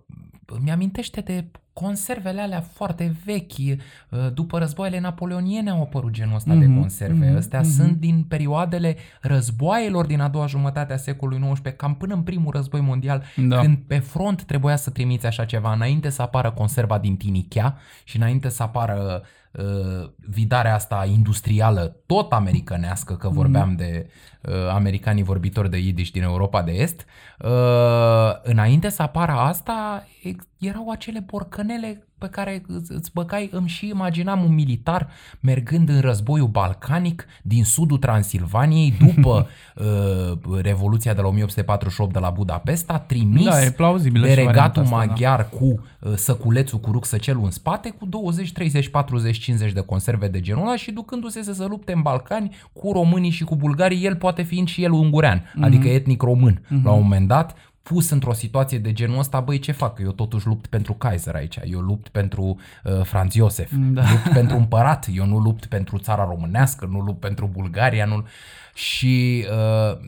[0.61, 3.59] mi-amintește de conservele alea foarte vechi.
[3.59, 3.79] Uh,
[4.35, 7.27] După războaiele napoleoniene au apărut genul ăsta de Mhm, conserve.
[7.29, 7.69] mhm, Astea mhm.
[7.69, 12.53] sunt din perioadele războaielor din a doua jumătate a secolului XIX, cam până în primul
[12.53, 13.61] război mondial, Da.
[13.61, 18.17] când pe front trebuia să trimiți așa ceva, înainte să apară conserva din tinichea și
[18.17, 19.23] înainte să apară
[19.59, 24.11] uh, vidarea asta industrială, tot americanească, că vorbeam de
[24.43, 27.05] uh, americanii vorbitori de Yiddish din Europa de Est,
[27.39, 33.69] uh, înainte să apară asta, ex- erau acele borcănele pe care îți, îți băgai, îmi
[33.69, 35.09] și imaginam un militar
[35.41, 42.31] mergând în războiul balcanic din sudul Transilvaniei după uh, Revoluția de la 1848 de la
[42.31, 45.05] Budapesta, trimis Da, e plauzibilă de și varianta regatul asta, da.
[45.05, 50.29] maghiar cu uh, săculețul cu rucsăcelul în spate cu 20, 30, 40, 50 de conserve
[50.29, 54.05] de genul ăla și ducându-se să se lupte în Balcani cu românii și cu bulgarii,
[54.05, 55.63] el poate fiind și el ungurean, Mhm.
[55.65, 56.63] adică etnic român.
[56.85, 57.55] La un moment dat,
[57.89, 59.99] pus într-o situație de genul ăsta, băi, ce fac?
[59.99, 64.03] Eu totuși lupt pentru Kaiser aici, eu lupt pentru uh, Franz Iosef, Da.
[64.11, 68.27] lupt pentru împărat, eu nu lupt pentru țara românească, nu lupt pentru Bulgaria, nu...
[68.75, 69.99] Și uh,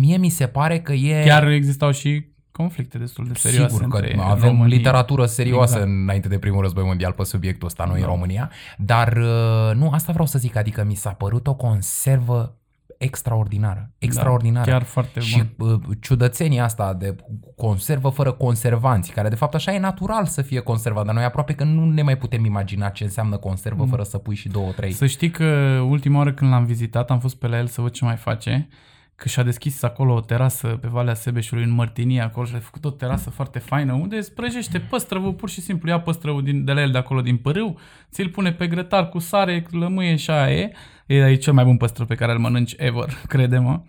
[0.00, 1.24] mie mi se pare că e...
[1.24, 4.76] Chiar existau și conflicte destul de serioase Sigur că între avem România.
[4.76, 5.92] literatură serioasă Exact.
[5.92, 8.06] înainte de primul război mondial pe subiectul ăsta, noi în Da.
[8.12, 12.56] România, dar uh, nu, asta vreau să zic, adică mi s-a părut o conservă
[12.98, 14.70] extraordinară, extraordinară.
[14.70, 15.68] Da, chiar foarte și bun.
[15.68, 17.16] uh, ciudățenia asta de
[17.56, 21.54] conservă fără conservanți, care de fapt așa e natural să fie conservat, dar noi aproape
[21.54, 24.92] că nu ne mai putem imagina ce înseamnă conservă fără să pui și două, trei.
[24.92, 25.44] Să știi că
[25.88, 28.68] ultima oară când l-am vizitat am fost pe la el să văd ce mai face,
[29.16, 32.84] că și-a deschis acolo o terasă pe Valea Sebeșului în Mărtinie, acolo și a făcut
[32.84, 36.72] o terasă foarte faină, unde îți prăjește păstrăvul, pur și simplu ia păstrăvul din, de
[36.72, 37.78] la el de acolo din pârâu,
[38.10, 40.72] ți-l pune pe grătar cu sare, lămâie și aia e.
[41.06, 43.82] E, e cel mai bun păstrăv pe care îl mănânci ever, crede-mă.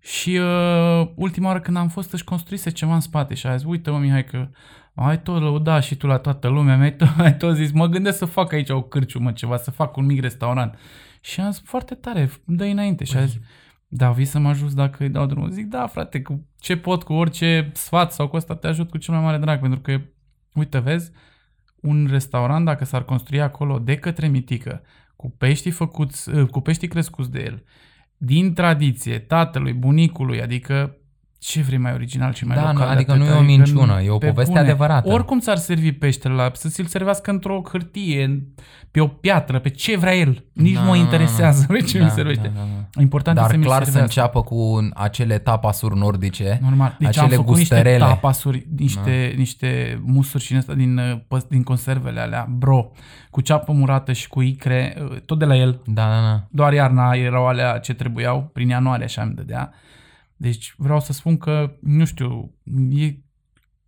[0.00, 3.66] Și uh, ultima oară când am fost își construise ceva în spate și a zis,
[3.66, 4.48] uite mă Mihai că
[4.94, 8.18] ai tot lăudat și tu la toată lumea, mi-ai tot, ai tot zis, mă gândesc
[8.18, 10.78] să fac aici o cârciumă, ceva, să fac un mic restaurant.
[11.20, 13.04] Și am zis, foarte tare, dă înainte.
[13.04, 13.38] Și a zis,
[13.88, 15.50] da, vii să mă ajut dacă îi dau drumul.
[15.50, 18.98] Zic, da, frate, cu ce pot, cu orice sfat sau cu asta te ajut cu
[18.98, 20.00] cel mai mare drag, pentru că,
[20.54, 21.10] uite, vezi,
[21.80, 24.82] un restaurant, dacă s-ar construi acolo de către mitică,
[25.20, 27.64] cu peștii făcuți, ă, cu peștii crescuți de el,
[28.16, 30.96] din tradiție, tatălui, bunicului, adică
[31.42, 33.24] ce vrei mai original și mai Da, nu, local de adică atât?
[33.24, 35.08] nu e o minciună, e o pe poveste adevărată.
[35.12, 38.46] Oricum ți-ar servi peștele la să ți-l servească într-o hârtie,
[38.90, 40.44] pe o piatră, pe ce vrea el.
[40.52, 42.42] Nici Da, nu mă da, da, interesează pe ce da, mi servește.
[42.54, 43.00] da, da, da.
[43.00, 44.20] Important e Dar să mi clar să servească.
[44.20, 46.96] înceapă cu acele tapasuri nordice, Normal.
[46.98, 47.90] Deci acele am făcut gustărele.
[47.96, 49.36] niște tapasuri, niște, da.
[49.38, 52.90] niște musuri și din, asta, din, uh, păs- din conservele alea, bro,
[53.30, 55.80] cu ceapă murată și cu icre, uh, tot de la el.
[55.86, 56.46] Da, da, da.
[56.50, 59.72] Doar iarna erau alea ce trebuiau, prin ianuarie așa îmi dădea.
[60.40, 62.54] Deci vreau să spun că, nu știu,
[62.90, 63.14] e,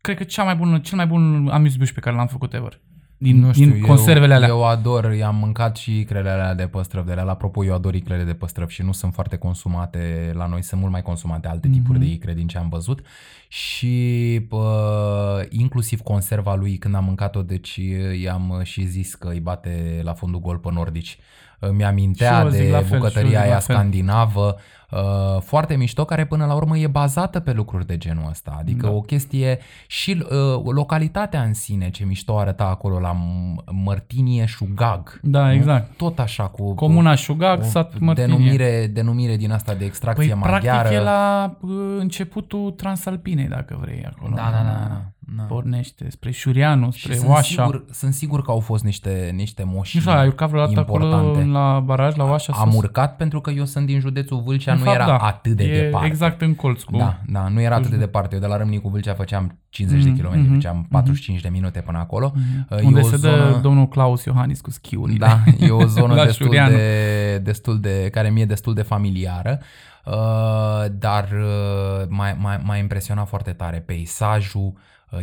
[0.01, 2.81] cred că cea mai bună, cel mai bun amuse pe care l-am făcut ever.
[3.17, 4.49] Din, nu știu, din conservele eu, alea.
[4.49, 7.25] Eu ador, i-am mâncat și icrele alea de păstrăv de alea.
[7.33, 10.93] Apropo, eu ador icrele de păstrăv și nu sunt foarte consumate la noi, sunt mult
[10.93, 11.77] mai consumate alte Mhm.
[11.77, 13.07] tipuri de icre din ce am văzut.
[13.49, 17.81] Și pă, inclusiv conserva lui, când am mâncat-o, deci
[18.23, 21.19] i-am și zis că îi bate la fundul gol pe nordici.
[21.59, 23.75] Îmi Și amintea eu zic de la fel, și eu bucătăria zic la aia fel.
[23.77, 24.57] scandinavă,
[24.93, 28.57] uh, foarte mișto, care până la urmă e bazată pe lucruri de genul ăsta.
[28.59, 28.93] Adică Da.
[28.93, 35.19] o chestie și uh, localitatea în sine, ce mișto arăta acolo la M- Mărtinie Șugag.
[35.23, 35.53] Da, nu?
[35.53, 35.97] exact.
[35.97, 38.27] Tot așa cu Comuna Șugag, o sat Mărtinie.
[38.37, 40.79] denumire, denumire din asta de extracție Păi maghiară.
[40.79, 44.35] practic e la uh, începutul Transalpinei, dacă vrei, acolo.
[44.35, 45.03] Da, da, da, da.
[45.37, 45.43] Da.
[45.43, 47.43] Pornește spre Șurianu, Și spre sunt Oașa.
[47.65, 51.05] sigur, sunt sigur că au fost niște, niște moși Nu știu, ai urcat vreodată acolo
[51.05, 51.45] importante.
[51.45, 52.53] la baraj, la Oașa?
[52.57, 52.79] Am sus?
[52.83, 55.17] urcat pentru că eu sunt din județul Vâlcea, În nu fapt, era da.
[55.17, 56.07] atât de e departe.
[56.07, 56.97] Exact în colț cu...
[56.97, 58.35] Da, da, nu era atât de departe.
[58.35, 61.81] Eu de la Râmnicu Vâlcea făceam 50 de Mhm, kilometri, mhm, făceam 45 de minute
[61.81, 62.33] până acolo.
[62.71, 65.27] Uh, e Unde o se dă zonă- domnul Claus Iohannis cu schiurile.
[65.27, 66.77] Da, e o zonă La destul Șurianu.
[66.77, 69.61] de, destul de, care mi-e destul de familiară,
[70.05, 74.81] uh, dar uh, m-a, m-a, m-a impresionat foarte tare peisajul, uh,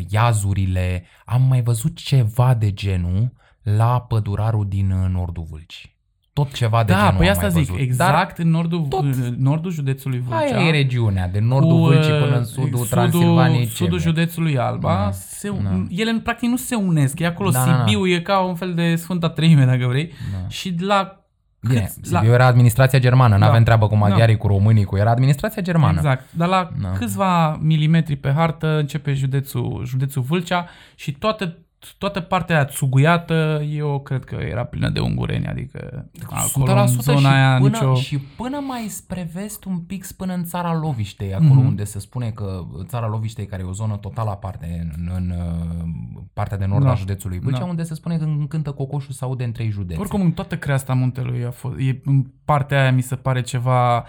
[0.10, 1.04] iazurile.
[1.26, 3.32] Am mai văzut ceva de genul
[3.64, 5.98] la pădurarul din uh, Nordul Vâlcii.
[6.34, 7.82] Tot ceva de Da, genul păi am asta mai zic, văzut.
[7.88, 10.58] exact în nordul, tot- în nordul județului Vâlcea.
[10.58, 13.66] Aia e regiunea, de nordul cu, Vâlcii uh, până în sudul Transilvaniei.
[13.66, 14.02] ce Sudul vrei.
[14.14, 15.86] județului Alba, Da, se, da.
[15.90, 17.20] ele practic nu se unesc.
[17.20, 17.78] E acolo Da, da, da.
[17.86, 20.08] Sibiu, e ca un fel de Sfânta Treime, dacă vrei.
[20.08, 20.48] Da.
[20.50, 21.19] Și la...
[21.62, 23.46] Bine, câți- Sibiu era administrația germană, Da.
[23.46, 25.96] n-avem treabă cu maghiarii, cu românii, cu era administrația germană.
[25.98, 26.24] Exact.
[26.32, 26.90] Dar la Da.
[26.92, 31.58] câțiva milimetri pe hartă începe județul, județul Vâlcea și toată,
[31.98, 36.90] toată partea aia țuguiată, eu cred că era plină de ungureni, adică acolo în 100%
[36.90, 37.96] zona și aia până, nicio...
[37.96, 41.66] și până mai spre vest un pic până în țara Loviștei, acolo Mhm.
[41.66, 45.90] unde se spune că țara Loviștei, care e o zonă total aparte în, în uh,
[46.34, 46.92] partea de nord Da.
[46.92, 47.66] a județului Vâlcea, Da.
[47.66, 50.00] unde se spune că când cântă cocoșul se aude în trei județe.
[50.00, 53.98] Oricum, în toată creasta muntelui a fost, e, în partea aia mi se pare ceva
[53.98, 54.04] Uh,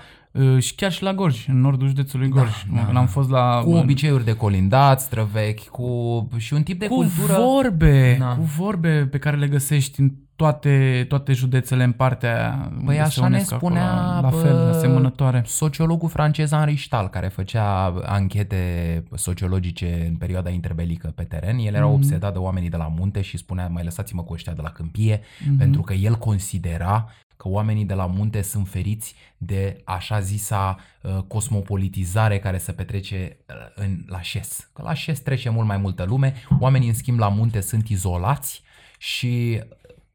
[0.59, 2.65] și chiar și la Gorj, în nordul județului Gorj.
[2.75, 3.01] da, Când da.
[3.01, 3.61] am fost la...
[3.65, 7.39] Cu obiceiuri de colindat, străvechi, cu și un tip de cu cultură...
[7.39, 8.27] vorbe, Da.
[8.35, 12.95] cu vorbe pe care le găsești în toate, toate județele în partea aia unde Păi
[12.95, 15.43] se așa ne unesc acolo, spunea la fel, bă, asemănătoare.
[15.47, 21.59] sociologul francez Henri Stahl, care făcea anchete sociologice în perioada interbelică pe teren.
[21.59, 21.95] El era Mhm.
[21.95, 25.21] obsedat de oamenii de la munte și spunea, mai lăsați-mă cu ăștia de la câmpie,
[25.47, 25.57] Mhm.
[25.57, 27.09] pentru că el considera
[27.41, 33.37] că oamenii de la munte sunt feriți de așa zisa uh, cosmopolitizare care se petrece
[33.49, 34.71] uh, în, la șes.
[34.73, 38.63] Că la șes trece mult mai multă lume, oamenii în schimb la munte sunt izolați
[38.99, 39.63] și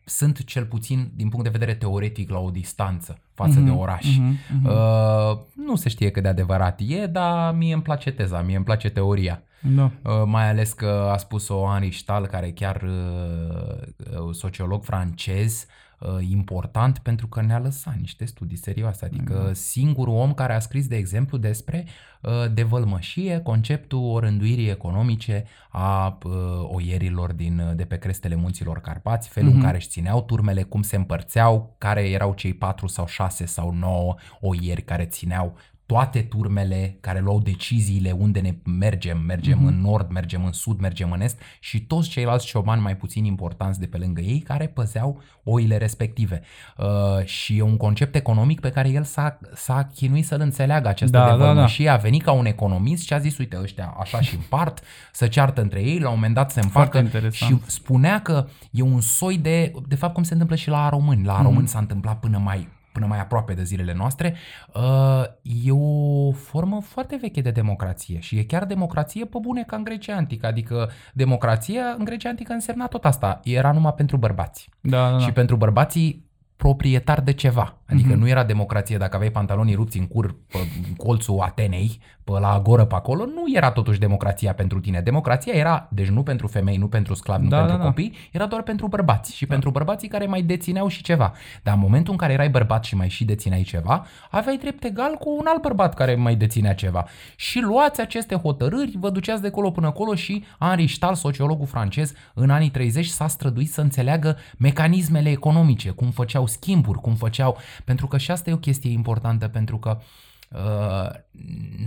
[0.04, 4.18] sunt cel puțin din punct de vedere teoretic la o distanță față de oraș.
[4.18, 4.66] Mhm, mhm.
[4.66, 8.66] Uh, nu se știe cât de adevărat e, dar mie îmi place teza, mie îmi
[8.66, 9.44] place teoria.
[9.62, 9.92] Da.
[10.02, 15.66] Uh, mai ales că a spus-o Henri Stahl, care e chiar uh, uh, sociolog francez,
[15.68, 15.85] uh,
[16.20, 19.06] important pentru că ne-a lăsat niște studii serioase.
[19.06, 21.86] Adică singurul om care a scris, de exemplu, despre
[22.22, 26.32] uh, devălmășie, conceptul orânduirii economice a uh,
[26.64, 30.82] oierilor din, uh, de pe crestele munților Carpați, felul în care își țineau turmele, cum
[30.82, 36.98] se împărțeau, care erau cei patru sau șase sau nouă oieri care țineau toate turmele
[37.02, 39.68] care luau deciziile unde ne mergem, mergem Mhm.
[39.68, 43.80] în nord, mergem în sud, mergem în est și toți ceilalți ciobani mai puțin importanți
[43.80, 46.42] de pe lângă ei care păzeau oile respective.
[46.78, 51.18] Uh, și e un concept economic pe care el s-a, s-a chinuit să-l înțeleagă această
[51.18, 51.90] Da, da, devălmășie.
[51.90, 54.80] A venit ca un economist și a zis, uite, ăștia așa și împart,
[55.12, 57.62] să ceartă între ei, la un moment dat se împartă Foarte interesant.
[57.62, 61.26] și spunea că e un soi de, de fapt cum se întâmplă și la români.
[61.26, 64.36] La români s-a întâmplat până mai până mai aproape de zilele noastre,
[64.74, 65.24] uh,
[65.66, 69.84] e o formă foarte veche de democrație și e chiar democrație pe bune ca în
[69.84, 75.10] Grecia Antică, adică democrația în Grecia Antică însemna tot asta, era numai pentru bărbați Da,
[75.10, 75.20] da, da.
[75.20, 76.24] și pentru bărbații
[76.56, 77.78] proprietar de ceva.
[77.88, 78.20] Adică Mhm.
[78.20, 82.54] nu era democrație dacă aveai pantalonii rupți în cur pe în colțul Atenei, pe la
[82.54, 85.00] agoră pe acolo, nu era totuși democrația pentru tine.
[85.02, 87.88] Democrația era, deci nu pentru femei, nu pentru sclavi, nu Da, pentru da, da.
[87.88, 91.34] copii, era doar pentru bărbați și pentru bărbații care mai dețineau și ceva.
[91.64, 95.14] Dar în momentul în care erai bărbat și mai și dețineai ceva, aveai drept egal
[95.14, 97.06] cu un alt bărbat care mai deținea ceva.
[97.36, 102.14] Și luați aceste hotărâri, vă duceați de acolo până acolo și Henri Stahl, sociologul francez,
[102.34, 107.58] în anii 30 s-a străduit să înțeleagă mecanismele economice, cum făceau schimburi, cum făceau...
[107.84, 110.04] Pentru că și asta e o chestie importantă, pentru că uh,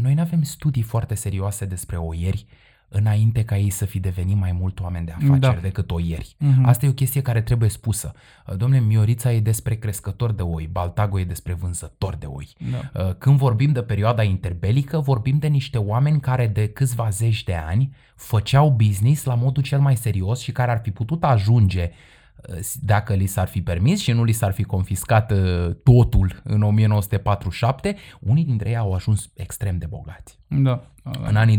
[0.02, 2.46] noi nu avem studii foarte serioase despre oieri
[2.88, 5.60] înainte ca ei să fi devenit mai mult oameni de afaceri Da.
[5.60, 6.34] decât oieri.
[6.38, 6.64] Mhm.
[6.64, 8.12] Asta e o chestie care trebuie spusă.
[8.46, 12.48] Uh, Domnule, Miorița e despre crescători de oi, Baltago e despre vânzători de oi.
[12.70, 13.04] Da.
[13.04, 17.54] Uh, Când vorbim de perioada interbelică, vorbim de niște oameni care de câțiva zeci de
[17.54, 21.96] ani făceau business la modul cel mai serios și care ar fi putut ajunge uh,
[22.80, 27.96] dacă li s-ar fi permis și nu li s-ar fi confiscat uh, totul în 1947,
[28.20, 30.38] unii dintre ei au ajuns extrem de bogați.
[30.46, 30.82] Da.
[31.02, 31.10] da.
[31.28, 31.58] În anii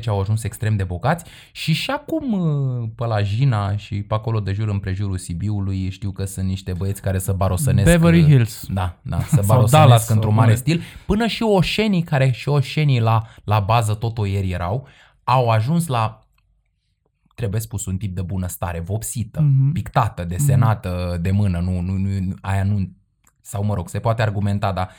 [0.00, 4.14] 20-30 au ajuns extrem de bogați și și acum uh, pe la Jina și pe
[4.14, 7.90] acolo de jur împrejurul Sibiului știu că sunt niște băieți care să barosănesc.
[7.90, 8.66] Beverly uh, Hills.
[8.68, 10.60] Da, da, să Sau barosănesc Dallas, într-un sau mare unde.
[10.60, 10.82] stil.
[11.06, 14.86] Până și oșenii care și oșenii la, la bază tot o ieri erau,
[15.24, 16.25] au ajuns la
[17.36, 19.72] trebuie spus un tip de bunăstare, vopsită, Mhm.
[19.72, 22.88] pictată, desenată de mână, nu, nu, nu, aia nu
[23.40, 24.90] sau mă rog, se poate argumenta, dar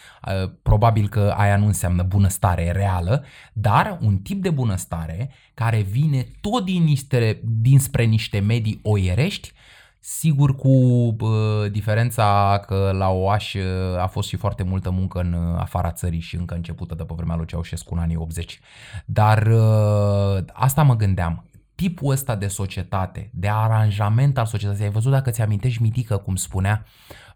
[0.44, 3.24] uh, probabil că aia nu înseamnă bunăstare reală,
[3.54, 9.52] dar un tip de bunăstare care vine tot din niște, dinspre niște medii oierești,
[10.00, 15.34] sigur cu uh, diferența că la OAș uh, a fost și foarte multă muncă în
[15.34, 18.60] uh, afara țării și încă începută de pe vremea lui Ceaușescu în anii 80.
[19.06, 21.46] Dar uh, asta mă gândeam,
[21.78, 26.86] tipul ăsta de societate, de aranjament al societății, ai văzut dacă ți-amintești Mitică cum spunea,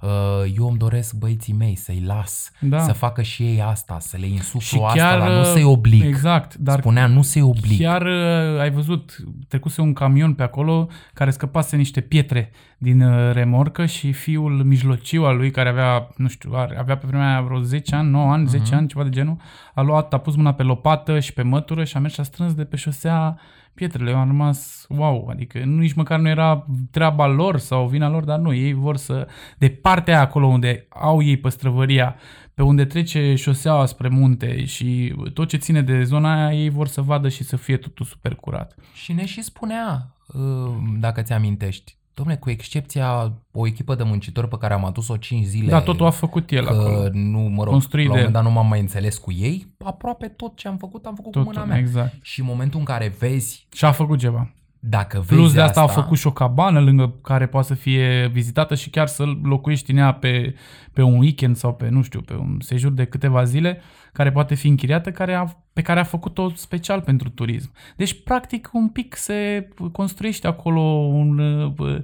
[0.01, 0.09] uh,
[0.57, 2.79] eu îmi doresc băieții mei să-i las, Da.
[2.79, 6.05] să facă și ei asta, să le insuflu Și asta, chiar, dar nu să-i oblig.
[6.05, 7.79] Exact, dar Spunea nu să-i oblig.
[7.79, 9.17] Chiar uh, ai văzut,
[9.47, 12.51] trecuse un camion pe acolo care scăpase niște pietre
[12.81, 17.07] din uh, remorcă și fiul mijlociu al lui, care avea, nu știu, are- avea pe
[17.07, 19.37] vremea aia vreo 10 ani, 9 ani, 10 ani, ceva de genul,
[19.73, 22.23] a luat, a pus mâna pe lopată și pe mătură și a mers și a
[22.23, 23.39] strâns de pe șosea
[23.73, 24.09] pietrele.
[24.09, 28.23] Eu am rămas, wow, adică nu, nici măcar nu era treaba lor sau vina lor,
[28.23, 29.27] dar nu, ei vor să,
[29.57, 32.15] de partea aia acolo unde au ei păstrăvăria,
[32.53, 36.87] pe unde trece șoseaua spre munte și tot ce ține de zona aia, ei vor
[36.87, 38.75] să vadă și să fie totul super curat.
[38.93, 44.47] Și ne și spunea, uh, dacă ți amintești, domne, cu excepția o echipă de muncitori
[44.47, 47.09] pe care am adus-o 5 zile, Da, totul a făcut el că acolo.
[47.13, 49.67] nu, mă rog, Construit la un de moment dat nu m-am mai înțeles cu ei,
[49.85, 51.77] aproape tot ce am făcut, am făcut cu mâna Totul, mea.
[51.79, 52.15] exact.
[52.21, 54.49] Și în momentul în care vezi Și a făcut ceva.
[54.83, 58.29] Dacă vezi Plus de asta, au făcut și o cabană lângă care poate să fie
[58.33, 60.55] vizitată și chiar să locuiești în ea pe,
[60.93, 63.81] pe un weekend sau pe, nu știu, pe un sejur de câteva zile,
[64.13, 67.71] care poate fi închiriată, care a, pe care a făcut-o special pentru turism.
[67.95, 72.01] Deci, practic, un pic se construiește acolo un uh,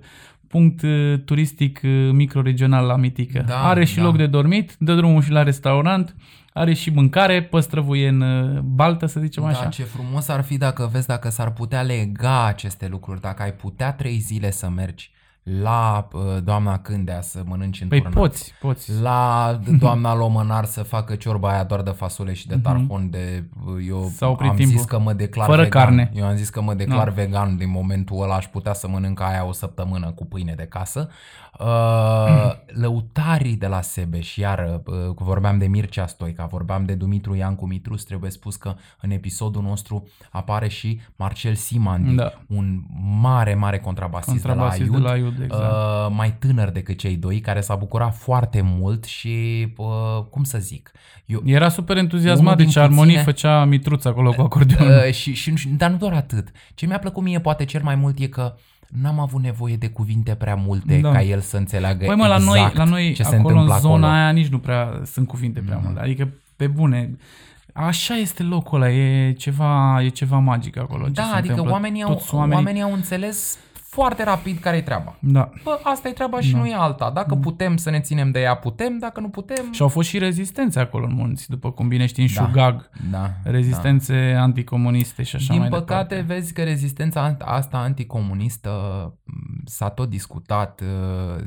[0.47, 3.43] punct uh, turistic uh, microregional la Mitică.
[3.47, 4.03] Da, Are și da.
[4.03, 6.15] loc de dormit, dă drumul și la restaurant,
[6.57, 9.65] are și mâncare, păstrăvuie în uh, baltă, să zicem Da, așa.
[9.65, 13.93] ce frumos ar fi dacă vezi dacă s-ar putea lega aceste lucruri, dacă ai putea
[13.93, 15.11] trei zile să mergi
[15.61, 18.17] la uh, doamna Cândea să mănânci în Păi turnat.
[18.19, 19.01] poți, poți.
[19.01, 23.43] La doamna Lomănar să facă ciorba aia doar de fasole și de tarhun de...
[23.87, 24.13] Eu Mhm.
[24.15, 24.77] S-a oprit am timpul.
[24.77, 25.81] zis că mă declar Fără vegan.
[25.85, 26.11] carne.
[26.15, 29.45] Eu am zis că mă declar vegan din momentul ăla aș putea să mănânc aia
[29.45, 31.09] o săptămână cu pâine de casă.
[31.59, 32.51] Uh,
[32.81, 38.03] lăutarii de la Sebeș, iar uh, vorbeam de Mircea Stoica, vorbeam de Dumitru Iancu Mitrus,
[38.03, 42.33] trebuie spus că în episodul nostru apare și Marcel Simandi, Da.
[42.47, 42.81] un
[43.21, 45.63] mare, mare contrabasist, Contrabasist de de la la Aiud, Aiud, exact.
[45.63, 49.87] uh, mai tânăr decât cei doi, care s-a bucurat foarte mult și, uh,
[50.29, 50.91] cum să zic,
[51.25, 54.95] eu, Era super Unul entuziasmat, din deci armonii puține- făcea mitruța acolo cu acordeonul.
[55.07, 56.47] Uh, și, și, nu știu, dar nu doar atât.
[56.75, 58.55] Ce mi-a plăcut mie poate cel mai mult e că
[58.87, 61.11] n-am avut nevoie de cuvinte prea multe Da.
[61.11, 63.61] ca el să înțeleagă Păi mă, la exact noi, la noi ce se acolo în
[63.61, 64.11] întâmplă zona acolo.
[64.21, 65.99] aia nici nu prea sunt cuvinte prea multe.
[65.99, 67.17] Adică, pe bune,
[67.73, 71.05] așa este locul ăla, e ceva, e ceva magic acolo.
[71.05, 71.73] ce Da, se adică întâmplă.
[71.73, 73.57] oamenii au, Toți oamenii, oamenii au înțeles
[73.89, 75.15] foarte rapid care e treaba.
[75.19, 75.49] Da.
[75.63, 76.57] Bă, asta e treaba și Da.
[76.57, 77.11] nu e alta.
[77.13, 78.97] Dacă putem să ne ținem de ea, putem.
[78.97, 79.71] Dacă nu putem...
[79.71, 82.41] Și au fost și rezistențe acolo în munți, după cum bine știi, în Da.
[82.45, 82.89] Șugag.
[83.11, 86.33] Da, Rezistențe anticomuniste și așa Din mai păcate, departe.
[86.33, 88.69] vezi că rezistența ant- asta anticomunistă
[89.23, 90.81] m, s-a tot discutat.
[90.81, 91.43] uh,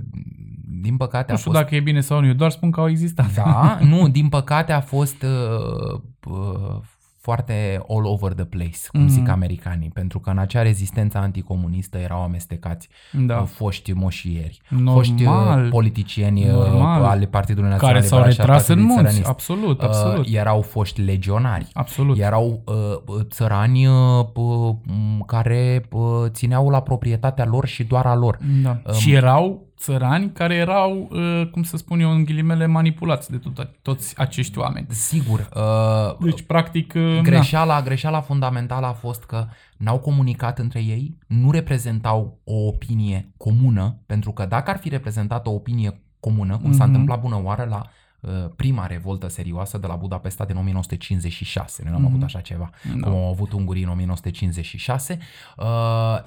[0.83, 1.63] Din păcate Nu a știu fost...
[1.63, 3.35] dacă e bine sau nu, eu doar spun că au existat.
[3.35, 6.81] Da, nu, din păcate a fost uh, uh,
[7.21, 9.09] foarte all over the place, cum Mhm.
[9.11, 12.89] zic americanii, pentru că în acea rezistență anticomunistă erau amestecați
[13.27, 13.37] Da.
[13.37, 14.95] uh, foști moșieri, Normal.
[14.95, 17.05] foști uh, politicieni uh, Normal.
[17.05, 19.03] ale Partidului Național care s-au Liberal și al retras în Partidului munți.
[19.23, 19.29] Țăranist.
[19.29, 20.27] Absolut, Uh, absolut.
[20.35, 21.67] erau foști legionari.
[21.73, 22.19] Absolut.
[22.19, 23.95] Erau uh, țărani uh,
[24.33, 28.39] p- m, care uh, țineau la proprietatea lor și doar a lor.
[28.63, 28.81] Da.
[28.93, 33.71] și erau țărani care erau, uh, cum să spun eu, în ghilimele, manipulați de tot,
[33.83, 34.87] toți acești oameni.
[34.91, 40.81] Sigur, uh, Deci, practic, uh, na, greșeala, greșeala fundamentală a fost că n-au comunicat între
[40.83, 46.59] ei, nu reprezentau o opinie comună, pentru că dacă ar fi reprezentat o opinie comună,
[46.59, 46.93] cum s-a Mhm.
[46.93, 47.87] întâmplat bună oară la
[48.21, 51.83] uh, prima revoltă serioasă de la Budapesta din 1956.
[51.85, 52.71] Noi n-am avut așa ceva,
[53.01, 53.09] Da.
[53.11, 55.19] cum au avut ungurii în 1956.
[55.59, 55.65] Uh,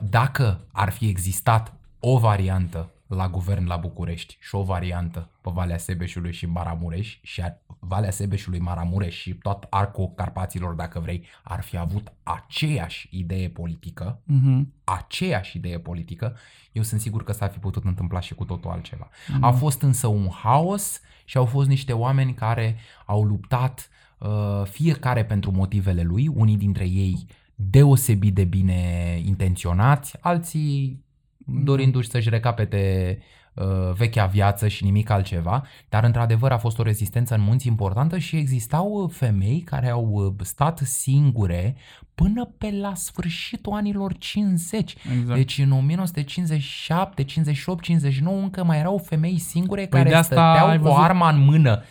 [0.10, 5.78] dacă ar fi existat o variantă la guvern la București și o variantă pe Valea
[5.78, 11.62] Sebeșului și Maramureș și ar, Valea Sebeșului, Maramureș și tot arcul Carpaților, dacă vrei, ar
[11.62, 14.74] fi avut aceeași idee politică, Mhm.
[14.84, 16.36] aceeași idee politică,
[16.72, 19.10] eu sunt sigur că s-ar fi putut întâmpla și cu totul altceva.
[19.42, 25.26] A fost însă un haos și au fost niște oameni care au luptat uh, fiecare
[25.26, 31.04] pentru motivele lui, unii dintre ei deosebit de bine intenționați, alții
[31.46, 33.18] dorindu-și să-și recapete
[33.54, 38.18] uh, vechea viață și nimic altceva, dar într-adevăr a fost o rezistență în munți importantă
[38.18, 41.76] și existau uh, femei care au uh, stat singure
[42.16, 44.96] până pe la sfârșitul anilor 50.
[45.20, 45.38] Exact.
[45.38, 50.68] Deci în 1957, 58, 59 încă mai erau femei singure Păi care de asta stăteau
[50.68, 51.84] ai cu văzut- arma în mână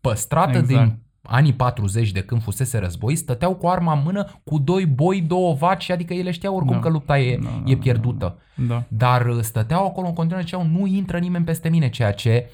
[0.00, 0.66] păstrată Exact.
[0.66, 5.20] din anii 40 de când fusese război, stăteau cu arma în mână cu doi boi,
[5.20, 6.80] două vaci, adică ele știau oricum Da.
[6.80, 8.38] că lupta e, Da, da, e da, pierdută.
[8.54, 8.82] Da.
[8.88, 12.50] Dar uh, stăteau acolo în continuare și ziceau, nu intră nimeni peste mine, ceea ce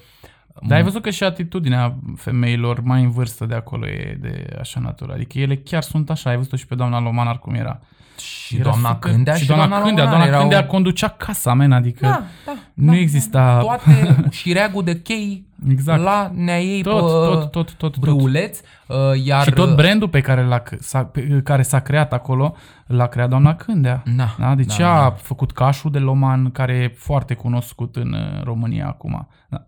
[0.67, 4.79] Dar ai văzut că și atitudinea femeilor mai în vârstă de acolo e de așa
[4.79, 5.13] natură.
[5.13, 6.29] Adică ele chiar sunt așa.
[6.29, 7.79] Ai văzut și pe doamna Lomanar cum era.
[8.19, 10.03] Și Era doamna super- Cândea și, doamna, doamna Cândea.
[10.03, 10.49] Lomanar Doamna erau...
[10.49, 13.57] Cândea conducea casa, men, adică da, da, nu da, exista...
[13.59, 16.03] toate șireagul de chei Exact.
[16.03, 17.97] la nea ei Tot, pe tot, tot, tot, tot.
[17.97, 19.43] brâuleț, uh, iar...
[19.43, 22.55] Și tot brandul pe care, l-a, s-a, pe care s-a creat acolo,
[22.87, 24.03] l-a creat doamna Cândea.
[24.15, 24.55] Da, Da?
[24.55, 25.03] Deci da, ea da.
[25.05, 29.27] a făcut cașul de Loman, care e foarte cunoscut în uh, România acum.
[29.49, 29.65] Da.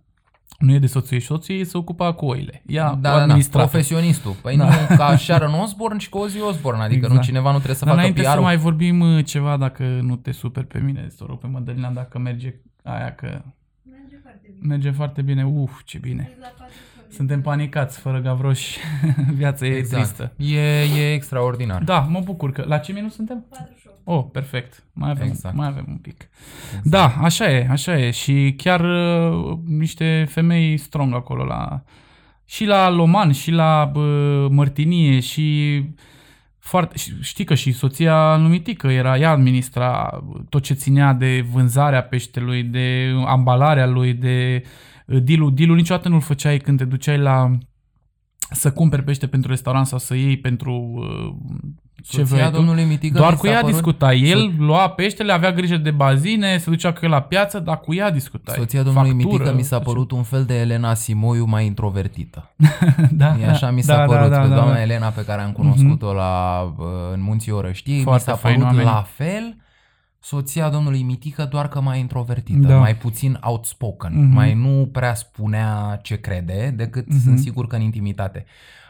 [0.66, 2.64] Nu e de soție și soție, se ocupa cu oile.
[2.66, 3.70] Ea Da, cu da, da, administrator.
[3.70, 4.32] profesionistul.
[4.42, 4.66] Păi da.
[4.66, 7.14] nu ca Sharon Osbourne și cu Ozzy Osbourne, adică Exact.
[7.16, 8.36] nu cineva nu trebuie să Dar facă înainte PR-ul.
[8.36, 11.48] să mai vorbim uh, ceva, dacă nu te super pe mine, să o rog pe
[11.48, 12.54] Mădălina dacă merge
[12.84, 13.42] aia că
[13.92, 14.68] Merge foarte bine.
[14.68, 15.46] merge foarte bine.
[15.46, 16.24] Uf, ce bine.
[16.30, 16.83] Deci la patru săptămâni.
[17.14, 18.78] Suntem panicați, fără gavroși.
[19.36, 20.04] Viața e Exact.
[20.04, 20.34] tristă.
[20.38, 21.84] E, e extraordinar.
[21.84, 22.64] Da, mă bucur că...
[22.68, 23.46] La ce minut suntem?
[23.50, 23.98] 48.
[24.04, 24.84] Oh, perfect.
[24.94, 25.56] Mai avem, Exact.
[25.56, 26.30] mai avem un pic.
[26.84, 28.12] Da, așa e, așa e.
[28.12, 31.84] Și chiar uh, niște femei strong acolo la...
[32.46, 35.82] Și la Loman, și la uh, Mărtinie, și
[36.60, 42.04] foarte, știi că și soția lui Mitică era, ea administra tot ce ținea de vânzarea
[42.04, 44.64] peștelui, de ambalarea lui, de
[45.06, 45.54] deal-ul.
[45.54, 47.52] Deal-ul niciodată nu-l făceai când te duceai la
[48.52, 51.36] să cumperi pește pentru restaurant sau să iei pentru uh,
[52.04, 52.56] ce Soția vrei tu.
[52.56, 54.22] domnului Mitică Doar mi cu s-a ea părut- discutai.
[54.22, 57.94] El lua peștele, avea grijă de bazine, se ducea cu el la piață, dar cu
[57.94, 58.56] ea discutai.
[58.58, 59.90] Soția domnului Factură, Mitică mi s-a orice.
[59.92, 62.56] părut un fel de Elena Simoiu mai introvertită.
[63.12, 64.82] da, E așa mi s-a da, părut da, că da, doamna da.
[64.82, 68.70] Elena pe care am cunoscut-o la, uh, în Munții Orăștiei, mi Foarte s-a fain părut
[68.70, 68.88] oameni.
[68.90, 69.56] la fel
[70.26, 72.78] soția domnului Mitică, doar că mai introvertită, Da.
[72.78, 74.34] mai puțin outspoken, Mhm.
[74.34, 77.20] mai nu prea spunea ce crede, decât Mhm.
[77.20, 78.46] sunt sigur că în intimitate.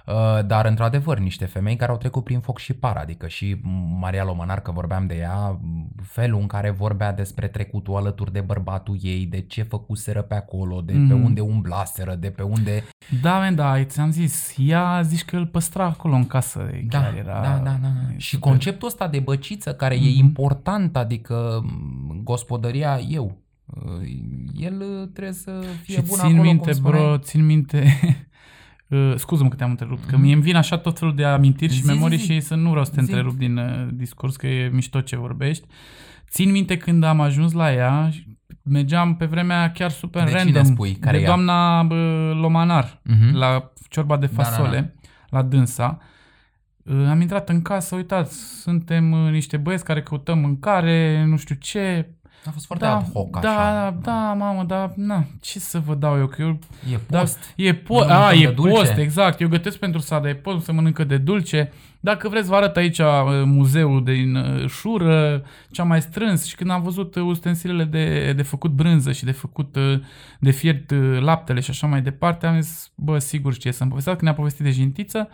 [0.07, 3.55] Uh, Dar, într-adevăr, niște femei care au trecut prin foc și par, adică și
[3.99, 5.59] Maria Lomănar, că vorbeam de ea,
[6.01, 10.81] felul în care vorbea despre trecutul alături de bărbatul ei, de ce făcuseră pe acolo,
[10.81, 11.23] de pe Mhm.
[11.23, 12.83] unde umblaseră, de pe unde...
[13.21, 16.69] Da, man, da, ți-am zis, ea zici că îl păstra acolo în casă.
[16.87, 18.13] Da, chiar era da, da, da, da.
[18.13, 18.49] e Și super.
[18.49, 20.17] conceptul ăsta de băciță care e Mhm.
[20.17, 24.07] important, adică m, gospodăria eu, uh,
[24.59, 27.03] el uh, trebuie să fie Și bun țin acolo, minte, cum spuneai.
[27.05, 27.83] bro, țin minte...
[28.93, 30.21] Uh, scuză-mă că te-am întrerupt, că Mhm.
[30.21, 32.25] mie îmi vin așa tot felul de amintiri și Zi, zi, memorii zi.
[32.25, 33.09] și să nu vreau să te Zi.
[33.09, 35.67] întrerup din uh, discurs, că e mișto ce vorbești.
[36.29, 38.27] Țin minte când am ajuns la ea, și
[38.63, 40.63] mergeam pe vremea aia chiar super De cine random.
[40.63, 40.95] spui?
[40.95, 41.27] Care de ea?
[41.27, 43.35] doamna bă, Lomanar, Mhm.
[43.35, 44.49] la ciorba de Da, da, da.
[44.49, 44.95] fasole,
[45.29, 45.97] la dânsa.
[46.83, 51.55] Uh, Am intrat în casă, uitați, suntem uh, niște băieți care căutăm mâncare, nu știu
[51.55, 52.09] ce.
[52.45, 53.89] A fost foarte ad hoc da, așa.
[53.91, 56.59] da, da, mamă, da, na, ce să vă dau eu, că eu
[56.93, 57.53] E da, post.
[57.55, 58.75] e post, Nu a, mâncăm e de dulce?
[58.75, 59.41] post, exact.
[59.41, 61.71] Eu gătesc pentru sada, e post, se mănâncă de dulce.
[61.99, 63.05] Dacă vreți, vă arăt aici uh,
[63.45, 68.41] muzeul din uh, Șură, ce-am mai strâns și când am văzut uh, ustensilele de, de
[68.41, 69.99] făcut brânză și de făcut, uh,
[70.39, 74.19] de fiert uh, laptele și așa mai departe, am zis, bă, sigur știe să-mi povestească,
[74.23, 75.29] că ne-a povestit de jintiță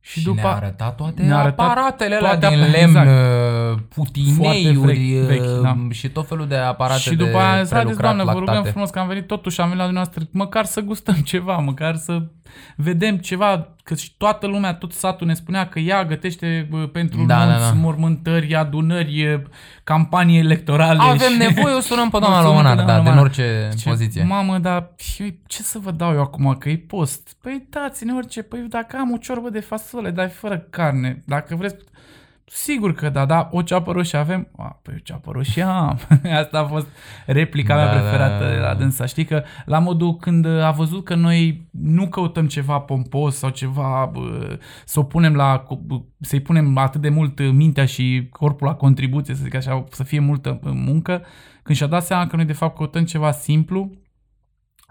[0.00, 0.40] și, Și după...
[0.40, 3.08] ne-a arătat toate ne-a arătat aparatele alea toate din apa- lemn, exact.
[3.08, 5.76] uh, putineiuri Foarte vechi, uh, da.
[5.90, 8.46] și tot felul de aparate și de după aia s-a zis, prelucrat doamne, vă rugăm
[8.46, 8.70] lactate.
[8.70, 12.22] frumos că am venit totuși, am venit la dumneavoastră, măcar să gustăm ceva, măcar să
[12.76, 17.24] vedem ceva, că și toată lumea, tot satul ne spunea că ea gătește bă, pentru
[17.24, 17.78] Da, da, da, nunți, da.
[17.80, 19.42] mormântări, adunări, e,
[19.84, 20.98] campanii electorale.
[21.02, 21.38] Avem și...
[21.38, 23.24] nevoie, o sunăm pe doamna O sunăm pe Lomanar, doamna da, din Lomanar.
[23.24, 24.22] orice Ce, poziție.
[24.22, 27.36] Mamă, dar eu, ce să vă dau eu acum, că e post?
[27.40, 31.56] Păi dați-ne orice, păi dacă am o ciorbă de fasole, dar e fără carne, dacă
[31.56, 31.76] vreți...
[32.52, 34.48] Sigur că da, da, o ceapă roșie avem?
[34.56, 35.98] A, păi o ceapă roșie am.
[36.42, 36.86] Asta a fost
[37.26, 38.66] replica mea Da, da, preferată da, de da.
[38.66, 39.06] la dânsa.
[39.06, 44.10] Știi că la modul când a văzut că noi nu căutăm ceva pompos sau ceva
[44.12, 45.66] bă, să o punem la,
[46.20, 50.18] să-i punem atât de mult mintea și corpul la contribuție, să zic așa, să fie
[50.18, 51.22] multă muncă,
[51.62, 53.90] când și-a dat seama că noi de fapt căutăm ceva simplu,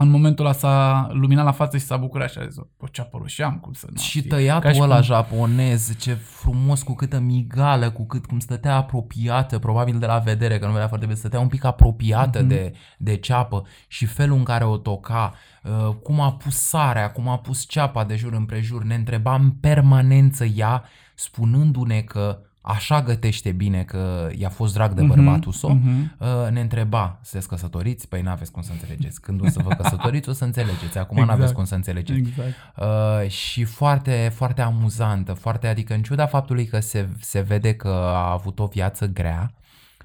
[0.01, 3.17] în momentul ăla s-a luminat la față și s-a bucurat și a zis, o ceapă
[3.21, 6.83] roșie am, cum să nu Și fie?" tăiatul Ca și ăla cum- japonez, ce frumos,
[6.83, 10.87] cu câtă migală, cu cât cum stătea apropiată, probabil de la vedere, că nu vedea
[10.87, 12.47] foarte bine, stătea un pic apropiată Mhm.
[12.47, 15.33] de, de ceapă și felul în care o toca,
[15.63, 19.49] uh, cum a pus sarea, cum a pus ceapa de jur împrejur, ne întreba în
[19.51, 20.83] permanență ea,
[21.15, 22.39] spunându-ne că
[22.69, 26.15] așa gătește bine, că i-a fost drag de Mhm, bărbatul său, mhm.
[26.17, 28.07] Uh, ne întreba, sunteți căsătoriți?
[28.07, 29.21] Păi n-aveți cum să înțelegeți.
[29.21, 30.97] Când o să vă căsătoriți, o să înțelegeți.
[30.97, 31.37] Acum Exact.
[31.37, 32.19] n-aveți cum să înțelegeți.
[32.19, 32.53] Exact.
[32.77, 37.87] Uh, și foarte, foarte amuzantă, foarte, adică în ciuda faptului că se, se vede că
[38.13, 39.53] a avut o viață grea,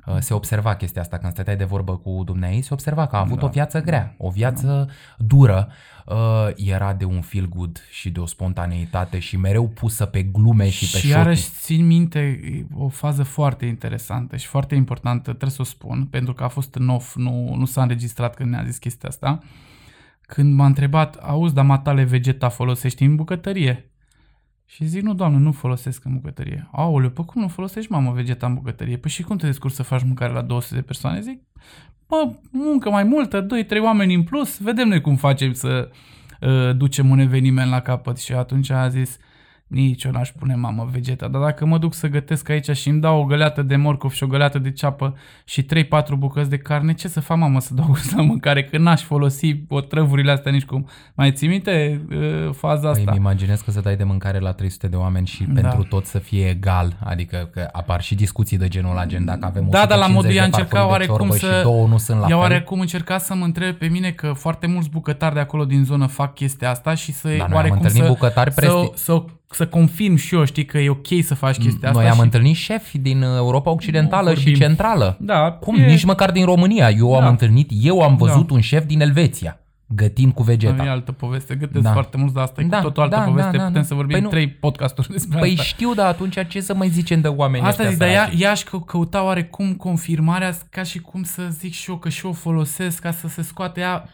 [0.06, 3.20] uh, se observa chestia asta când stăteai de vorbă cu dumneai, se observa că a
[3.20, 3.44] avut Da.
[3.46, 4.88] o viață grea, o viață
[5.18, 5.68] dură,
[6.07, 10.68] uh, era de un feel good și de o spontaneitate și mereu pusă pe glume
[10.68, 11.11] și pe și șochii.
[11.11, 16.07] iarăși țin minte e o fază foarte interesantă și foarte importantă, trebuie să o spun,
[16.11, 19.38] pentru că a fost în off, nu, nu s-a înregistrat când ne-a zis chestia asta.
[20.20, 23.88] Când m-a întrebat, auzi, dar matale vegeta folosești în bucătărie?
[24.66, 26.68] Și zic, nu, doamnă, nu folosesc în bucătărie.
[26.72, 28.96] Aoleu, pe cum nu folosești, mamă, vegeta în bucătărie?
[28.96, 31.20] Păi și cum te descurci să faci mâncare la 200 de persoane?
[31.20, 31.42] Zic,
[32.14, 33.46] bă, muncă mai multă, 2-3
[33.82, 35.90] oameni în plus, vedem noi cum facem să
[36.40, 38.18] uh, ducem un eveniment la capăt.
[38.18, 39.18] Și atunci a zis,
[39.66, 43.00] nici eu n-aș pune mamă vegeta, dar dacă mă duc să gătesc aici și îmi
[43.00, 45.66] dau o găleată de morcov și o găleată de ceapă și 3-4
[46.18, 49.56] bucăți de carne, ce să fac mamă să dau gust la mâncare, că n-aș folosi
[49.68, 50.88] otrăvurile astea nici cum.
[51.14, 53.10] Mai ții minte uh, faza Păi asta?
[53.10, 55.60] îmi imaginez că să dai de mâncare la 300 de oameni și Da.
[55.60, 59.44] pentru tot să fie egal, adică că apar și discuții de genul ăla, gen dacă
[59.46, 61.56] avem Da, dar la 150 modul de ea farfurii încerca de oarecum ciorbă să...
[61.58, 62.38] și două nu sunt la ea fel.
[62.38, 66.06] oarecum încerca să mă întrebe pe mine că foarte mulți bucătari de acolo din zonă
[66.06, 69.04] fac chestia asta și să Da, noi am oarecum întâlnit să, bucătari să, presti- să,
[69.04, 69.24] să
[69.70, 72.01] confirm și eu, știi, că e ok să faci chestia asta.
[72.01, 72.22] Noi am și...
[72.22, 74.61] întâlnit șefi din uh, Europa Occidentală Nu și vorbim.
[74.61, 75.16] Centrală.
[75.20, 75.76] Da, Cum?
[75.76, 76.90] e- Nici măcar din România.
[76.90, 77.28] Eu am Da.
[77.28, 78.55] întâlnit, eu am văzut Da.
[78.55, 79.59] un șef din Elveția.
[79.86, 80.84] gătind cu vegeta.
[80.84, 81.55] E altă poveste.
[81.55, 81.92] Gătesc Da.
[81.92, 83.51] foarte mult, dar asta e Da, cu totul altă da, poveste.
[83.51, 83.86] da, da, Putem da.
[83.86, 85.62] să vorbim Păi nu- trei podcasturi despre Păi asta.
[85.62, 88.40] știu, dar atunci ce să mai zicem de oameni Asta ăștia zic, dar ea, săraci?
[88.40, 92.24] ea aș că- căuta oarecum confirmarea ca și cum să zic și eu că și
[92.24, 94.09] eu o folosesc ca să se scoate ea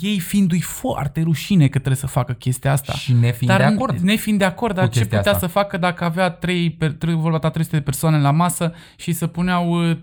[0.00, 2.92] ei fiindu-i foarte rușine că trebuie să facă chestia asta.
[2.92, 3.98] Și ne fiind dar de acord.
[3.98, 5.46] ne fiind de acord, dar cu ce chestia putea asta.
[5.46, 9.12] să facă dacă avea 3, per, 3, vorba ta 300 de persoane la masă și
[9.12, 9.98] să puneau 3-4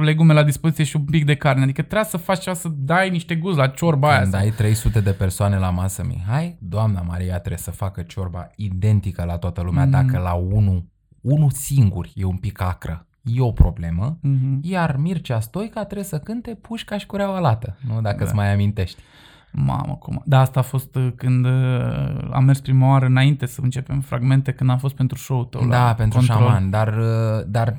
[0.00, 1.62] legume la dispoziție și un pic de carne.
[1.62, 4.20] Adică trebuia să faci ceva, să dai niște gust la ciorba aia.
[4.20, 8.50] Când sau- ai 300 de persoane la masă, Mihai, doamna Maria trebuie să facă ciorba
[8.56, 9.84] identică la toată lumea.
[9.84, 9.90] Mm.
[9.90, 10.84] Dacă la unul,
[11.20, 14.58] unul singur e un pic acră, e o problemă, Mhm.
[14.62, 18.00] iar Mircea Stoica trebuie să cânte pușca și cureaua lată, nu?
[18.00, 18.24] Dacă Da.
[18.24, 19.00] îți mai amintești.
[19.58, 20.22] Mamă, cum...
[20.24, 21.52] Da, asta a fost uh, când uh,
[22.32, 25.84] am mers prima oară înainte să începem fragmente, când am fost pentru show-ul tău Da,
[25.86, 26.38] la pentru Control.
[26.38, 27.76] șaman, dar, uh, dar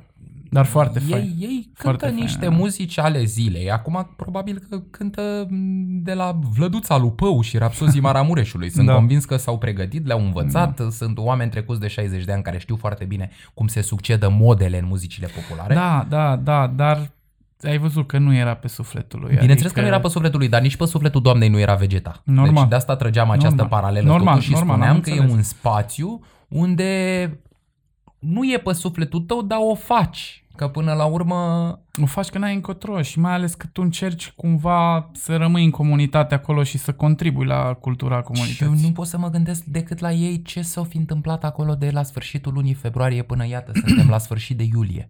[0.51, 1.33] Dar foarte ei, fain.
[1.39, 2.49] ei Foarte cântă fain, niște da.
[2.55, 3.71] muzici ale zilei.
[3.71, 5.55] Acum probabil că cântă m,
[6.03, 8.69] de la Vlăduța Lupău și Rapsozii Maramureșului.
[8.77, 8.93] Sunt Da.
[8.93, 10.81] convins că s-au pregătit, le-au învățat.
[10.91, 14.79] Sunt oameni trecuți de 60 de ani care știu foarte bine cum se succedă modele
[14.79, 15.73] în muzicile populare.
[15.73, 17.11] Da, da, da, dar
[17.63, 19.29] ai văzut că nu era pe sufletul lui.
[19.29, 19.73] Bineînțeles adică...
[19.73, 22.21] că nu era pe sufletul lui, dar nici pe sufletul doamnei nu era vegeta.
[22.23, 22.53] Normal.
[22.53, 23.79] Deci de asta trăgeam această Normal.
[23.79, 25.33] paralelă Normal, totuși și normal, spuneam am că e înțeles.
[25.35, 27.39] un spațiu unde
[28.19, 30.41] nu e pe sufletul tău, dar o faci.
[30.55, 31.69] Că până la urmă
[32.01, 35.69] O faci că n-ai încotro și mai ales că tu încerci cumva să rămâi în
[35.69, 38.87] comunitate acolo și să contribui la cultura Și eu comunității.
[38.87, 42.03] nu pot să mă gândesc decât la ei ce s-a fi întâmplat acolo de la
[42.03, 45.09] sfârșitul lunii februarie până iată, suntem la sfârșit de iulie.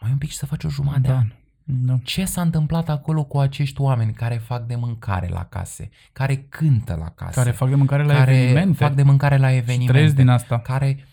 [0.00, 1.26] Mai un pic și să faci o jumătate de Da, an.
[1.70, 1.98] Da.
[2.02, 6.96] Ce s-a întâmplat acolo cu acești oameni care fac de mâncare la case, care cântă
[6.98, 9.92] la case, Care fac de mâncare la care evenimente fac de mâncare la și evenimente,
[9.92, 10.58] trăiesc din asta.
[10.58, 11.06] care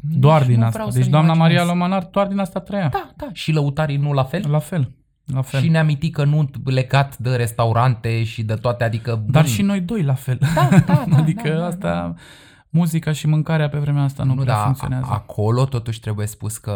[0.00, 0.78] Doar nici din nu asta.
[0.78, 1.58] vreau Deci să-mi doamna imaginez.
[1.58, 2.88] Maria Lomanar doar din asta trăia.
[2.88, 4.50] Da, da, și lăutarii nu la fel?
[4.50, 4.92] La fel.
[5.24, 5.60] La fel.
[5.60, 9.24] Și neamitică nu legat de restaurante și de toate, adică...
[9.26, 10.38] Dar bun, și noi doi la fel.
[10.54, 12.14] Da, da, da, adică da, da, asta,
[12.70, 15.06] muzica și mâncarea pe vremea asta nu, nu prea da, funcționează.
[15.08, 16.72] a- acolo totuși trebuie spus că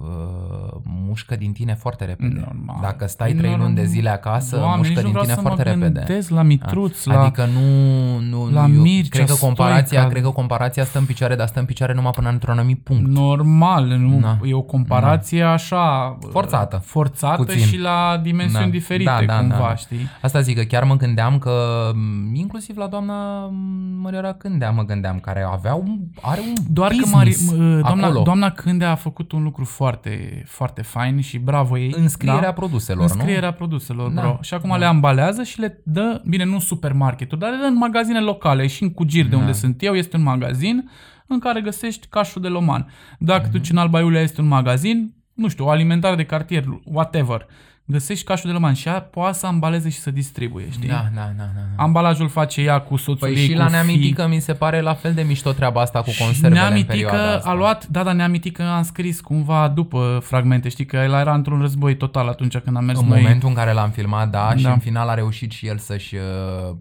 [0.00, 2.44] uh, mușcă din tine foarte repede.
[2.46, 2.76] Normal.
[2.82, 3.66] Dacă stai Păi trei normal.
[3.66, 6.02] luni de zile acasă, Doamne, mușcă nici nu din vreau tine să foarte mă repede.
[6.06, 7.20] gândesc la Mitruț, la...
[7.22, 10.08] Adică nu, nu, la nu eu Mircea cred că comparația, Stoica.
[10.08, 13.10] cred că comparația stă în picioare, dar stă în picioare numai până într-un anumit punct.
[13.10, 14.38] Normal, nu, Da.
[14.44, 16.18] e o comparație așa...
[16.30, 16.76] Forțată.
[16.84, 17.60] Forțată Puțin.
[17.60, 18.70] și la dimensiuni Da.
[18.70, 19.74] diferite, Da, da, cumva, da, da.
[19.74, 20.08] știi?
[20.22, 21.52] Asta zic că chiar mă gândeam că
[21.94, 23.54] m, inclusiv la doamna m,
[24.00, 28.04] Măriora Cândea mă gândeam, care avea un, are un Doar că business Mari, m- doamna,
[28.06, 28.22] acolo.
[28.22, 31.94] doamna Cândea a făcut un lucru foarte, foarte fain și bravo ei.
[31.96, 32.52] Înscrierea da?
[32.52, 33.54] produselor, Înscrierea nu?
[33.54, 34.38] produselor, Da, bro.
[34.40, 34.76] Și acum da.
[34.76, 38.66] le ambalează și le dă, bine, nu în supermarketuri, dar le dă în magazine locale
[38.66, 39.36] și în Cugir, de Da.
[39.36, 40.90] unde sunt eu, este un magazin
[41.26, 42.86] în care găsești cașul de loman.
[43.18, 43.50] Dacă Mhm.
[43.50, 47.46] tu duci în Alba Iulia este un magazin, nu știu, o alimentare de cartier, whatever.
[47.88, 50.88] Găsești cașul de loman și ea poate să ambaleze și să distribuie, știi?
[50.88, 51.60] Da, da, da, da.
[51.76, 51.82] da.
[51.82, 53.72] Ambalajul face ea cu soțul Păi ei, și cu la fii.
[53.72, 57.36] Neamitică mi se pare la fel de mișto treaba asta cu conservele în perioada Neamitică
[57.36, 57.50] asta.
[57.50, 61.60] a luat, da, da, Neamitică am scris cumva după fragmente, știi că el era într-un
[61.60, 63.20] război total atunci când am mers În noi.
[63.20, 64.72] momentul în care l-am filmat, da, și Da.
[64.72, 66.20] în final a reușit și el să-și uh,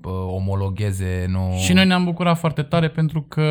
[0.03, 1.53] uh, omologheze, nu...
[1.63, 3.43] Și noi ne-am bucurat foarte tare pentru că,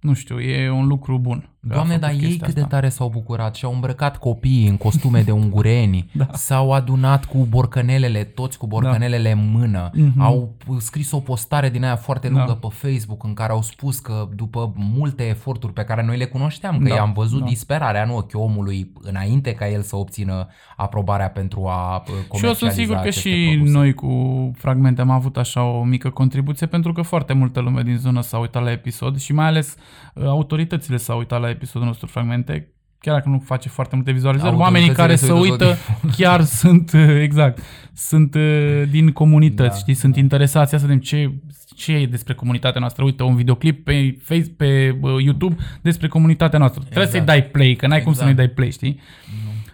[0.00, 1.49] nu știu, e un lucru bun.
[1.68, 2.74] Că a Doamne, făcut dar ei chestia cât de asta.
[2.74, 6.26] tare s-au bucurat și au îmbrăcat copiii în costume de ungureni, Da.
[6.32, 10.20] s-au adunat cu borcănelele, toți cu borcănelele în mână, Mhm.
[10.20, 12.68] au scris o postare din aia foarte lungă Da.
[12.68, 16.78] pe Facebook în care au spus că după multe eforturi pe care noi le cunoșteam,
[16.78, 17.46] că Da, i-am văzut da.
[17.46, 20.46] disperarea în ochii omului înainte ca el să obțină
[20.76, 23.72] aprobarea pentru a uh, comercializa Și eu sunt sigur că aceste și produse.
[23.76, 27.96] noi cu fragmente am avut așa o mică contribuție pentru că foarte multă lume din
[27.96, 29.76] zonă s-a uitat la episod și mai ales
[30.14, 34.56] uh, autoritățile s-au uitat la episodul nostru fragmente chiar dacă nu face foarte multe vizualizări,
[34.56, 37.62] oamenii care se Autoritățile se uită chiar sunt, uh, exact,
[37.94, 41.32] sunt uh, din comunități, Da, știi, sunt interesați să vedem ce,
[41.76, 43.04] ce e despre comunitatea noastră.
[43.04, 46.80] Uite, un videoclip pe Facebook, pe uh, YouTube despre comunitatea noastră.
[46.82, 47.40] Trebuie să-i Exact.
[47.40, 48.38] dai play, că n-ai cum să Exact.
[48.38, 49.00] nu-i dai play, știi?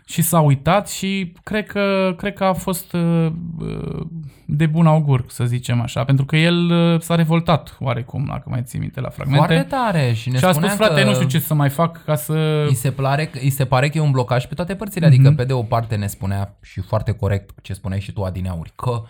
[0.08, 3.26] Și s-a uitat și cred că, cred că a fost uh,
[3.58, 4.06] uh,
[4.46, 8.62] de bun augur, să zicem așa, pentru că el uh, s-a revoltat oarecum, dacă mai
[8.64, 9.44] ții minte la fragmente.
[9.46, 11.08] Foarte tare și ne și a spus, spunea frate, că...
[11.08, 12.64] nu știu ce să mai fac ca să...
[12.68, 15.14] Îi se, pare, îi se pare că e un blocaj pe toate părțile, Mhm.
[15.14, 18.72] adică pe de o parte ne spunea și foarte corect ce spuneai și tu adineauri,
[18.74, 19.04] că uh,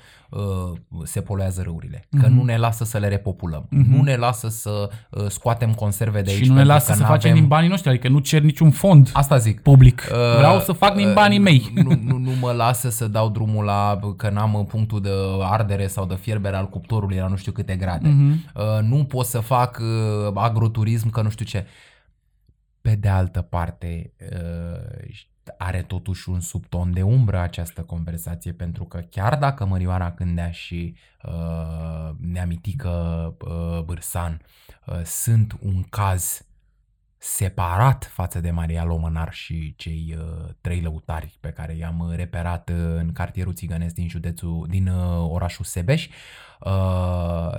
[1.05, 2.35] se poluează râurile, că Mhm.
[2.35, 6.43] nu ne lasă să le repopulăm, nu ne lasă să uh, scoatem conserve de aici.
[6.43, 8.43] și nu ne pentru lasă că să facem n-avem- din banii noștri, adică nu cer
[8.43, 9.61] niciun fond Asta zic.
[9.61, 10.09] public.
[10.11, 11.71] Uh, Vreau să fac din uh, banii mei.
[11.75, 15.11] Nu, nu, nu mă lasă să dau drumul la că n-am punctul de
[15.41, 18.09] ardere sau de fierbere al cuptorului la nu știu câte grade.
[18.09, 18.45] Mhm.
[18.55, 21.67] Uh, nu pot să fac uh, agroturism că nu știu ce.
[22.81, 25.09] Pe de altă parte, uh,
[25.59, 30.97] are totuși un subton de umbră această conversație, pentru că chiar dacă Mărioara Cândea și
[31.23, 32.91] uh, Neamitică
[33.41, 34.41] uh, Bârsan
[34.87, 36.47] uh, sunt un caz
[37.19, 42.77] separat față de Maria Lomănar și cei uh, trei lăutari pe care i-am reperat uh,
[42.77, 46.09] în cartierul țigănesc din județul, din uh, orașul Sebeș,
[46.61, 47.59] uh,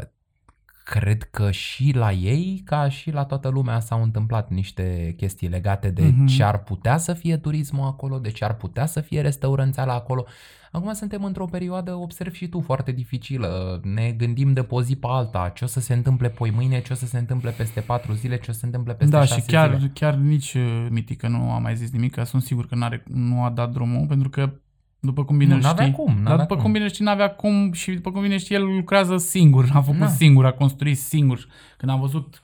[0.89, 5.89] cred că și la ei, ca și la toată lumea, s-au întâmplat niște chestii legate
[5.89, 6.25] de Mhm.
[6.25, 10.25] ce ar putea să fie turismul acolo, de ce ar putea să fie restaurânțeala acolo.
[10.71, 13.79] Acum suntem într-o perioadă, observ și tu, foarte dificilă.
[13.83, 16.81] Ne gândim de pe o zi pe alta, ce o să se întâmple poi mâine,
[16.81, 19.25] ce o să se întâmple peste patru zile, ce o să se întâmple peste da,
[19.25, 19.91] șase și chiar, zile.
[19.93, 23.43] chiar nici uh, Mitică nu a mai zis nimic, că sunt sigur că n-are, nu
[23.43, 24.49] a dat drumul, pentru că
[24.99, 26.63] după cum bine Nu, îl n-avea știi, cum, dar n-avea după cum.
[26.63, 26.71] cum.
[26.71, 30.07] bine știi, n-avea cum și după cum bine știi, el lucrează singur, a făcut Da.
[30.07, 31.47] singur, a construit singur.
[31.77, 32.43] Când am văzut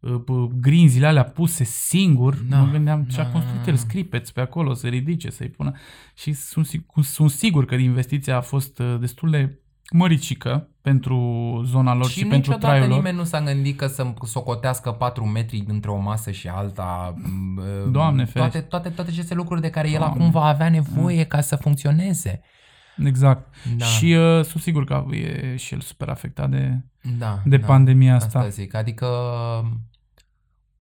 [0.00, 3.74] uh, p- grinzile alea puse singur, Da, mă gândeam ce a da, construit da, el,
[3.74, 3.80] da.
[3.80, 5.72] scripeți pe acolo, să ridice, să-i pună.
[6.14, 9.58] Și sunt, sig- sunt sigur că investiția a fost uh, destul de
[9.92, 11.18] măricică pentru
[11.64, 12.96] zona lor și, și pentru niciodată traiul lor.
[12.96, 17.14] nimeni nu s-a gândit că să socotească 4 metri între o masă și alta.
[17.56, 18.60] m, Doamne toate, ferește.
[18.60, 20.14] toate, toate aceste lucruri de care el Doamne.
[20.16, 22.40] acum va avea nevoie ca să funcționeze.
[23.04, 23.54] Exact.
[23.76, 23.84] Da.
[23.84, 26.80] Și uh, sunt sigur că e și el super afectat de,
[27.18, 27.66] da, de da.
[27.66, 28.38] pandemia asta.
[28.38, 29.06] Asta zic, adică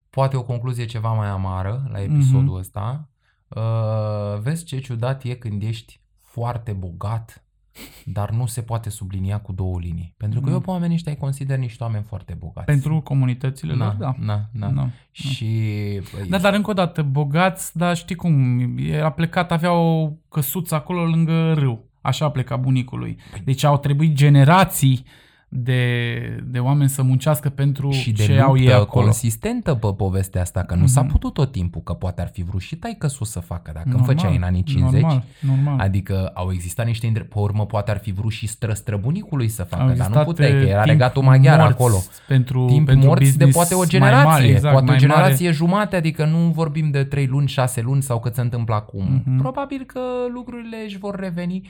[0.10, 2.56] poate o concluzie ceva mai amară la episodul Mhm.
[2.58, 3.10] ăsta.
[3.48, 7.45] Uh, vezi ce ciudat e când ești foarte bogat,
[8.05, 10.13] dar nu se poate sublinia cu două linii.
[10.17, 10.53] Pentru că Mhm.
[10.53, 12.65] eu pe oamenii ăștia îi consider niște oameni foarte bogați.
[12.65, 14.15] Pentru comunitățile na, lor, da.
[14.19, 14.69] Na, na.
[14.69, 14.89] Da.
[15.11, 15.45] Și
[16.13, 18.61] băi, Da, dar încă o dată, bogați, dar știi cum,
[19.03, 21.86] a plecat, avea o căsuță acolo lângă râu.
[22.01, 23.17] Așa a plecat bunicul lui.
[23.34, 25.03] Păi- Deci au trebuit generații
[25.50, 29.04] de, de oameni să muncească pentru și de ce au ei luptă acolo.
[29.04, 31.12] consistentă pe povestea asta, că nu s-a Mhm.
[31.12, 34.16] putut tot timpul, că poate ar fi vrut și taică să facă, dacă îmi Normal,
[34.16, 35.02] făceai în anii 50.
[35.02, 35.80] Normal, normal.
[35.80, 37.24] Adică au existat niște îndre...
[37.24, 40.52] Pe urmă poate ar fi vrut și străstrăbunicului să Au facă, dar nu existat, puteai,
[40.52, 41.95] că uh, era timp regatul maghiar morți acolo.
[42.28, 44.98] Pentru, Timp pentru morți de business poate o mai generație, mare, exact, poate o mai
[44.98, 49.22] generație jumate, adică nu vorbim de 3 luni, 6 luni sau cât se întâmplă acum.
[49.26, 49.38] Mhm.
[49.38, 50.00] Probabil că
[50.34, 51.70] lucrurile își vor reveni,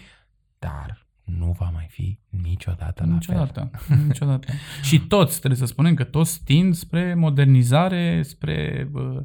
[0.60, 1.06] dar
[1.38, 3.14] nu va mai fi niciodată la fel.
[3.14, 3.72] Niciodată,
[4.08, 4.48] niciodată.
[4.84, 9.20] și toți, trebuie să spunem că toți tind spre modernizare, spre uh,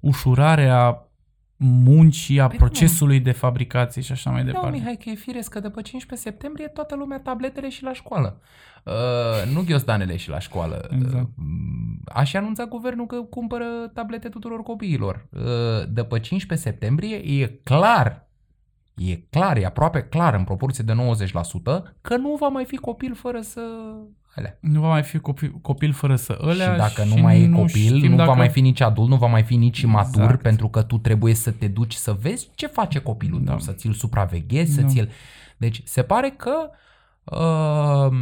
[0.00, 1.00] ușurarea
[1.58, 2.64] muncii, a Păi nu.
[2.64, 4.76] procesului de fabricație și așa mai Da, departe.
[4.76, 8.40] Mihai, că e firesc că după 15 septembrie toată lumea tabletele și la școală.
[8.84, 10.88] Uh, nu ghiozdanele și la școală.
[10.92, 11.24] Exact.
[11.24, 11.24] Uh,
[12.04, 15.26] a și anunțat guvernul că cumpără tablete tuturor copiilor.
[15.30, 15.42] Uh,
[15.88, 18.25] după 15 septembrie e clar,
[18.96, 20.96] e clar, e aproape clar în proporție de 90%
[22.00, 23.60] că nu va mai fi copil fără să...
[24.34, 24.58] Alea.
[24.60, 27.46] Nu va mai fi copil, copil fără să ălea și dacă și nu mai e
[27.46, 28.30] nu copil, știm nu dacă...
[28.30, 30.42] va mai fi nici adult, nu va mai fi nici imatur, Exact.
[30.42, 33.50] pentru că tu trebuie să te duci să vezi ce face copilul Da.
[33.50, 34.86] tău, să ți-l supraveghezi, să Da.
[34.86, 35.10] ți-l...
[35.56, 36.70] Deci se pare că
[37.24, 38.16] uh,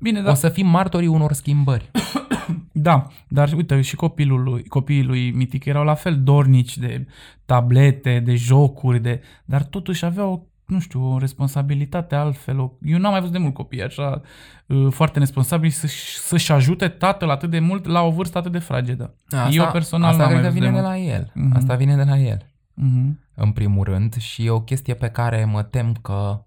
[0.00, 0.30] Bine, da.
[0.30, 1.90] o să fim martorii unor schimbări.
[2.82, 7.06] Da, dar uite, și copilul lui, copiii lui Mitic erau la fel dornici de
[7.44, 12.58] tablete, de jocuri, de, dar totuși aveau nu știu, o responsabilitate altfel.
[12.58, 12.72] O...
[12.82, 14.20] Eu n-am mai văzut de mult copii așa
[14.66, 18.58] uh, foarte responsabili să-și, să-și ajute tatăl atât de mult la o vârstă atât de
[18.58, 19.14] fragedă.
[19.50, 20.92] Eu personal asta n-am cred mai că văzut vine de de, mult.
[20.92, 21.30] la el.
[21.34, 21.56] Mhm.
[21.56, 22.44] Asta vine de la el,
[22.80, 23.10] Uh-huh.
[23.34, 26.44] în primul rând, și e o chestie pe care mă tem că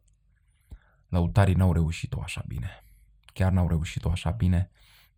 [1.09, 2.83] lăutarii n-au reușit-o așa bine.
[3.33, 4.71] Chiar n-au reușit-o așa bine.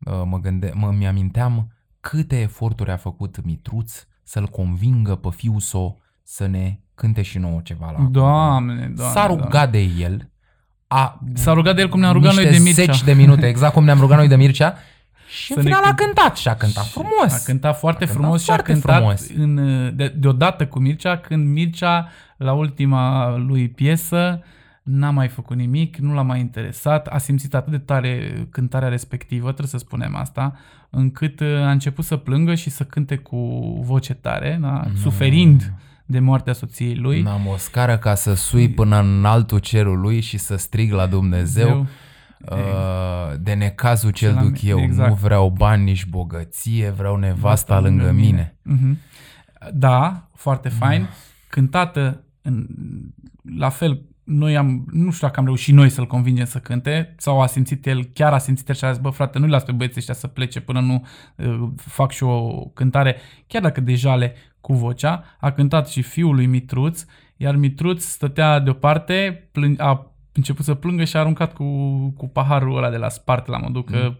[0.06, 5.99] Uh, Mă gânde, mă, mi-aminteam câte eforturi a făcut Mitruț să-l convingă pe fiul său
[6.24, 9.14] să ne cânte și nouă ceva la Doamne, doamne.
[9.14, 10.30] S-a rugat de el,
[10.88, 12.84] a S-a rugat de el cum ne-am rugat noi niște de Mircea.
[12.84, 14.76] zeci de minute, exact cum ne-am rugat noi de Mircea,
[15.43, 16.03] și Să în ne final a cânte.
[16.03, 17.34] cântat și a cântat frumos.
[17.34, 19.30] A cântat foarte A cântat frumos și a foarte cântat frumos.
[19.36, 19.56] În,
[19.95, 24.41] de, deodată cu Mircea, când Mircea, la ultima lui piesă,
[24.86, 29.45] n-a mai făcut nimic, nu l-a mai interesat, a simțit atât de tare cântarea respectivă,
[29.45, 30.55] trebuie să spunem asta,
[30.89, 33.38] încât uh, a început să plângă și să cânte cu
[33.81, 34.86] voce tare, da?
[34.88, 34.95] Nu.
[34.95, 35.73] suferind
[36.05, 37.21] de moartea soției lui.
[37.21, 41.67] N-am o scară ca să sui până în altul cerului și să strig la Dumnezeu
[41.67, 41.88] Zeu.
[42.57, 44.79] uh, de necazul ce-l la duc mine, eu.
[44.79, 45.09] exact.
[45.09, 48.55] Nu vreau bani, nici bogăție, vreau nevasta lângă mine.
[48.61, 48.97] Mhm.
[49.73, 51.07] Da, foarte fain.
[51.49, 52.67] Cântată în,
[53.57, 57.41] la fel, noi am, nu știu dacă am reușit noi să-l convingem să cânte sau
[57.41, 59.71] a simțit el, chiar a simțit el și a zis, bă frate, nu-i las pe
[59.71, 61.05] băieții ăștia să plece până nu
[61.36, 63.15] uh, fac și o cântare,
[63.47, 67.05] chiar dacă deja le cu vocea, a cântat și fiul lui Mitruț,
[67.38, 72.78] iar Mitruț stătea deoparte, plâng, a început să plângă și a aruncat cu, cu paharul
[72.78, 74.19] ăla de la spart la modul că Mm.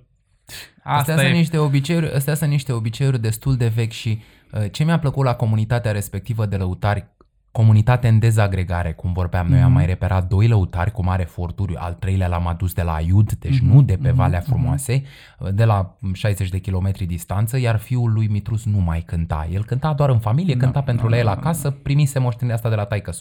[0.84, 1.20] asta Astea e.
[1.20, 5.26] sunt, niște obiceiuri, astea sunt niște obiceiuri destul de vechi și uh, ce mi-a plăcut
[5.26, 7.08] la comunitatea respectivă de lăutari
[7.56, 9.74] Comunitate în dezagregare, cum vorbeam noi, am Mhm.
[9.74, 13.60] mai reperat doi lăutari cu mare eforturi, al treilea l-am adus de la Iud, deci
[13.60, 14.49] Mhm, nu de pe mhm, Valea mhm.
[14.49, 15.06] Frumoasei,
[15.51, 19.47] de la 60 de kilometri distanță, iar fiul lui Mitrus nu mai cânta.
[19.51, 22.56] El cânta doar în familie, Da, cânta pentru da, la el da, acasă, primise moștenirea
[22.56, 23.12] asta de la taică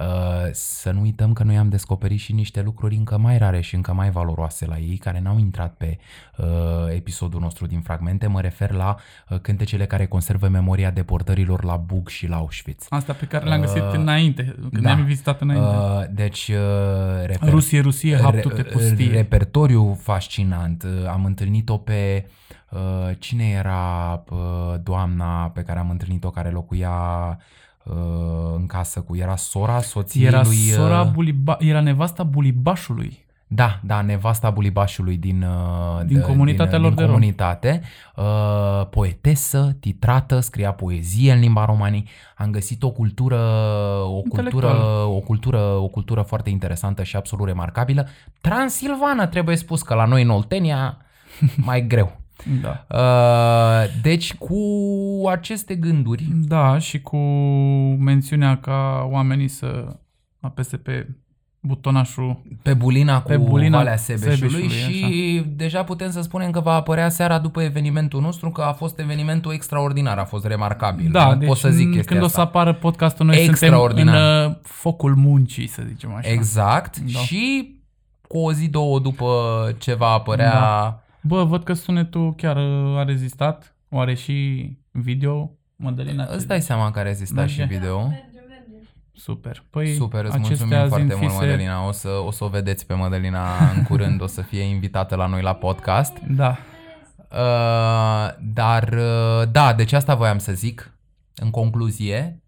[0.00, 0.06] Uh,
[0.52, 3.92] Să nu uităm că noi am descoperit și niște lucruri încă mai rare și încă
[3.92, 5.98] mai valoroase la ei, care n-au intrat pe
[6.36, 6.46] uh,
[6.94, 8.26] episodul nostru din fragmente.
[8.26, 8.96] Mă refer la
[9.28, 12.86] uh, cântecele care conservă memoria deportărilor la Bug și la Auschwitz.
[12.88, 14.94] Asta pe care le-am găsit Uh, înainte, când da.
[14.94, 15.66] ne-am vizitat înainte.
[15.66, 19.10] Uh, deci, uh, reper- Rusie, Rusie, haptu-te re- pustie.
[19.10, 20.82] repertoriu fascinant.
[20.82, 22.26] Uh, Am întâlnit-o pe...
[22.70, 22.80] Uh,
[23.18, 26.90] cine era uh, doamna pe care am întâlnit-o care locuia
[27.84, 27.94] uh,
[28.56, 29.16] în casă cu...
[29.16, 30.56] Era sora soției Era lui...
[30.56, 33.23] uh, sora Buliba, era nevasta Bulibașului.
[33.46, 37.14] Da, da, nevasta bulibașului din, uh, Din de- comunitatea din, lor din de romi.
[37.14, 37.82] comunitate,
[38.16, 42.08] uh, poetesă, titrată, scria poezie în limba romanii.
[42.36, 43.36] Am găsit o cultură,
[44.04, 45.04] o cultură, Intelectuală.
[45.04, 48.06] o cultură, o cultură foarte interesantă și absolut remarcabilă.
[48.40, 50.96] Transilvană, trebuie spus că la noi în Oltenia
[51.56, 52.20] mai greu.
[52.62, 52.86] Da.
[52.98, 54.58] Uh, deci cu
[55.28, 57.16] aceste gânduri, Da, și cu
[57.98, 59.96] mențiunea ca oamenii să
[60.40, 61.08] apese pe
[61.66, 66.60] butonașul pe bulina cu Pe bulina Valea Sebeșului, Sebeșului, și deja putem să spunem că
[66.60, 71.10] va apărea seara după evenimentul nostru, că a fost evenimentul extraordinar, a fost remarcabil.
[71.10, 72.36] Da, nu deci pot să zic în- chestia când o asta.
[72.40, 74.46] să apară podcastul, noi suntem în Extraordinar.
[74.48, 76.30] uh, focul muncii, să zicem așa.
[76.30, 76.98] Exact.
[76.98, 77.18] Da.
[77.18, 77.74] Și
[78.28, 79.30] cu o zi, două după
[79.78, 80.52] ce va apărea...
[80.52, 81.02] Da.
[81.20, 83.74] Bă, văd că sunetul chiar uh, a rezistat.
[83.88, 85.50] O are și video.
[85.76, 87.74] Mădălina, ce Îți dai seama că a rezistat și Merge.
[87.76, 88.10] video.
[89.14, 89.58] Merge, merge.
[89.58, 89.64] Super.
[89.70, 91.86] Păi, Super, îți acestea mulțumim foarte zi-mi mult, fise- Mădălina.
[91.86, 95.26] O să, o să o vedeți pe Mădălina în curând, o să fie invitată la
[95.26, 96.12] noi la podcast.
[96.36, 96.56] Da.
[97.30, 100.94] Uh, dar, uh, da, deci asta voiam să zic.
[101.34, 102.42] În concluzie,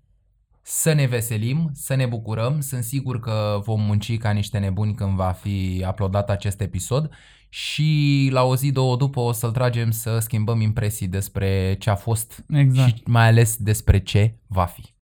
[0.62, 2.60] să ne veselim, să ne bucurăm.
[2.60, 7.10] Sunt sigur că vom munci ca niște nebuni când va fi uploadat acest episod
[7.48, 11.94] și la o zi, două după o să-l tragem să schimbăm impresii despre ce a
[11.94, 12.88] fost Exact.
[12.88, 14.94] și mai ales despre ce va fi.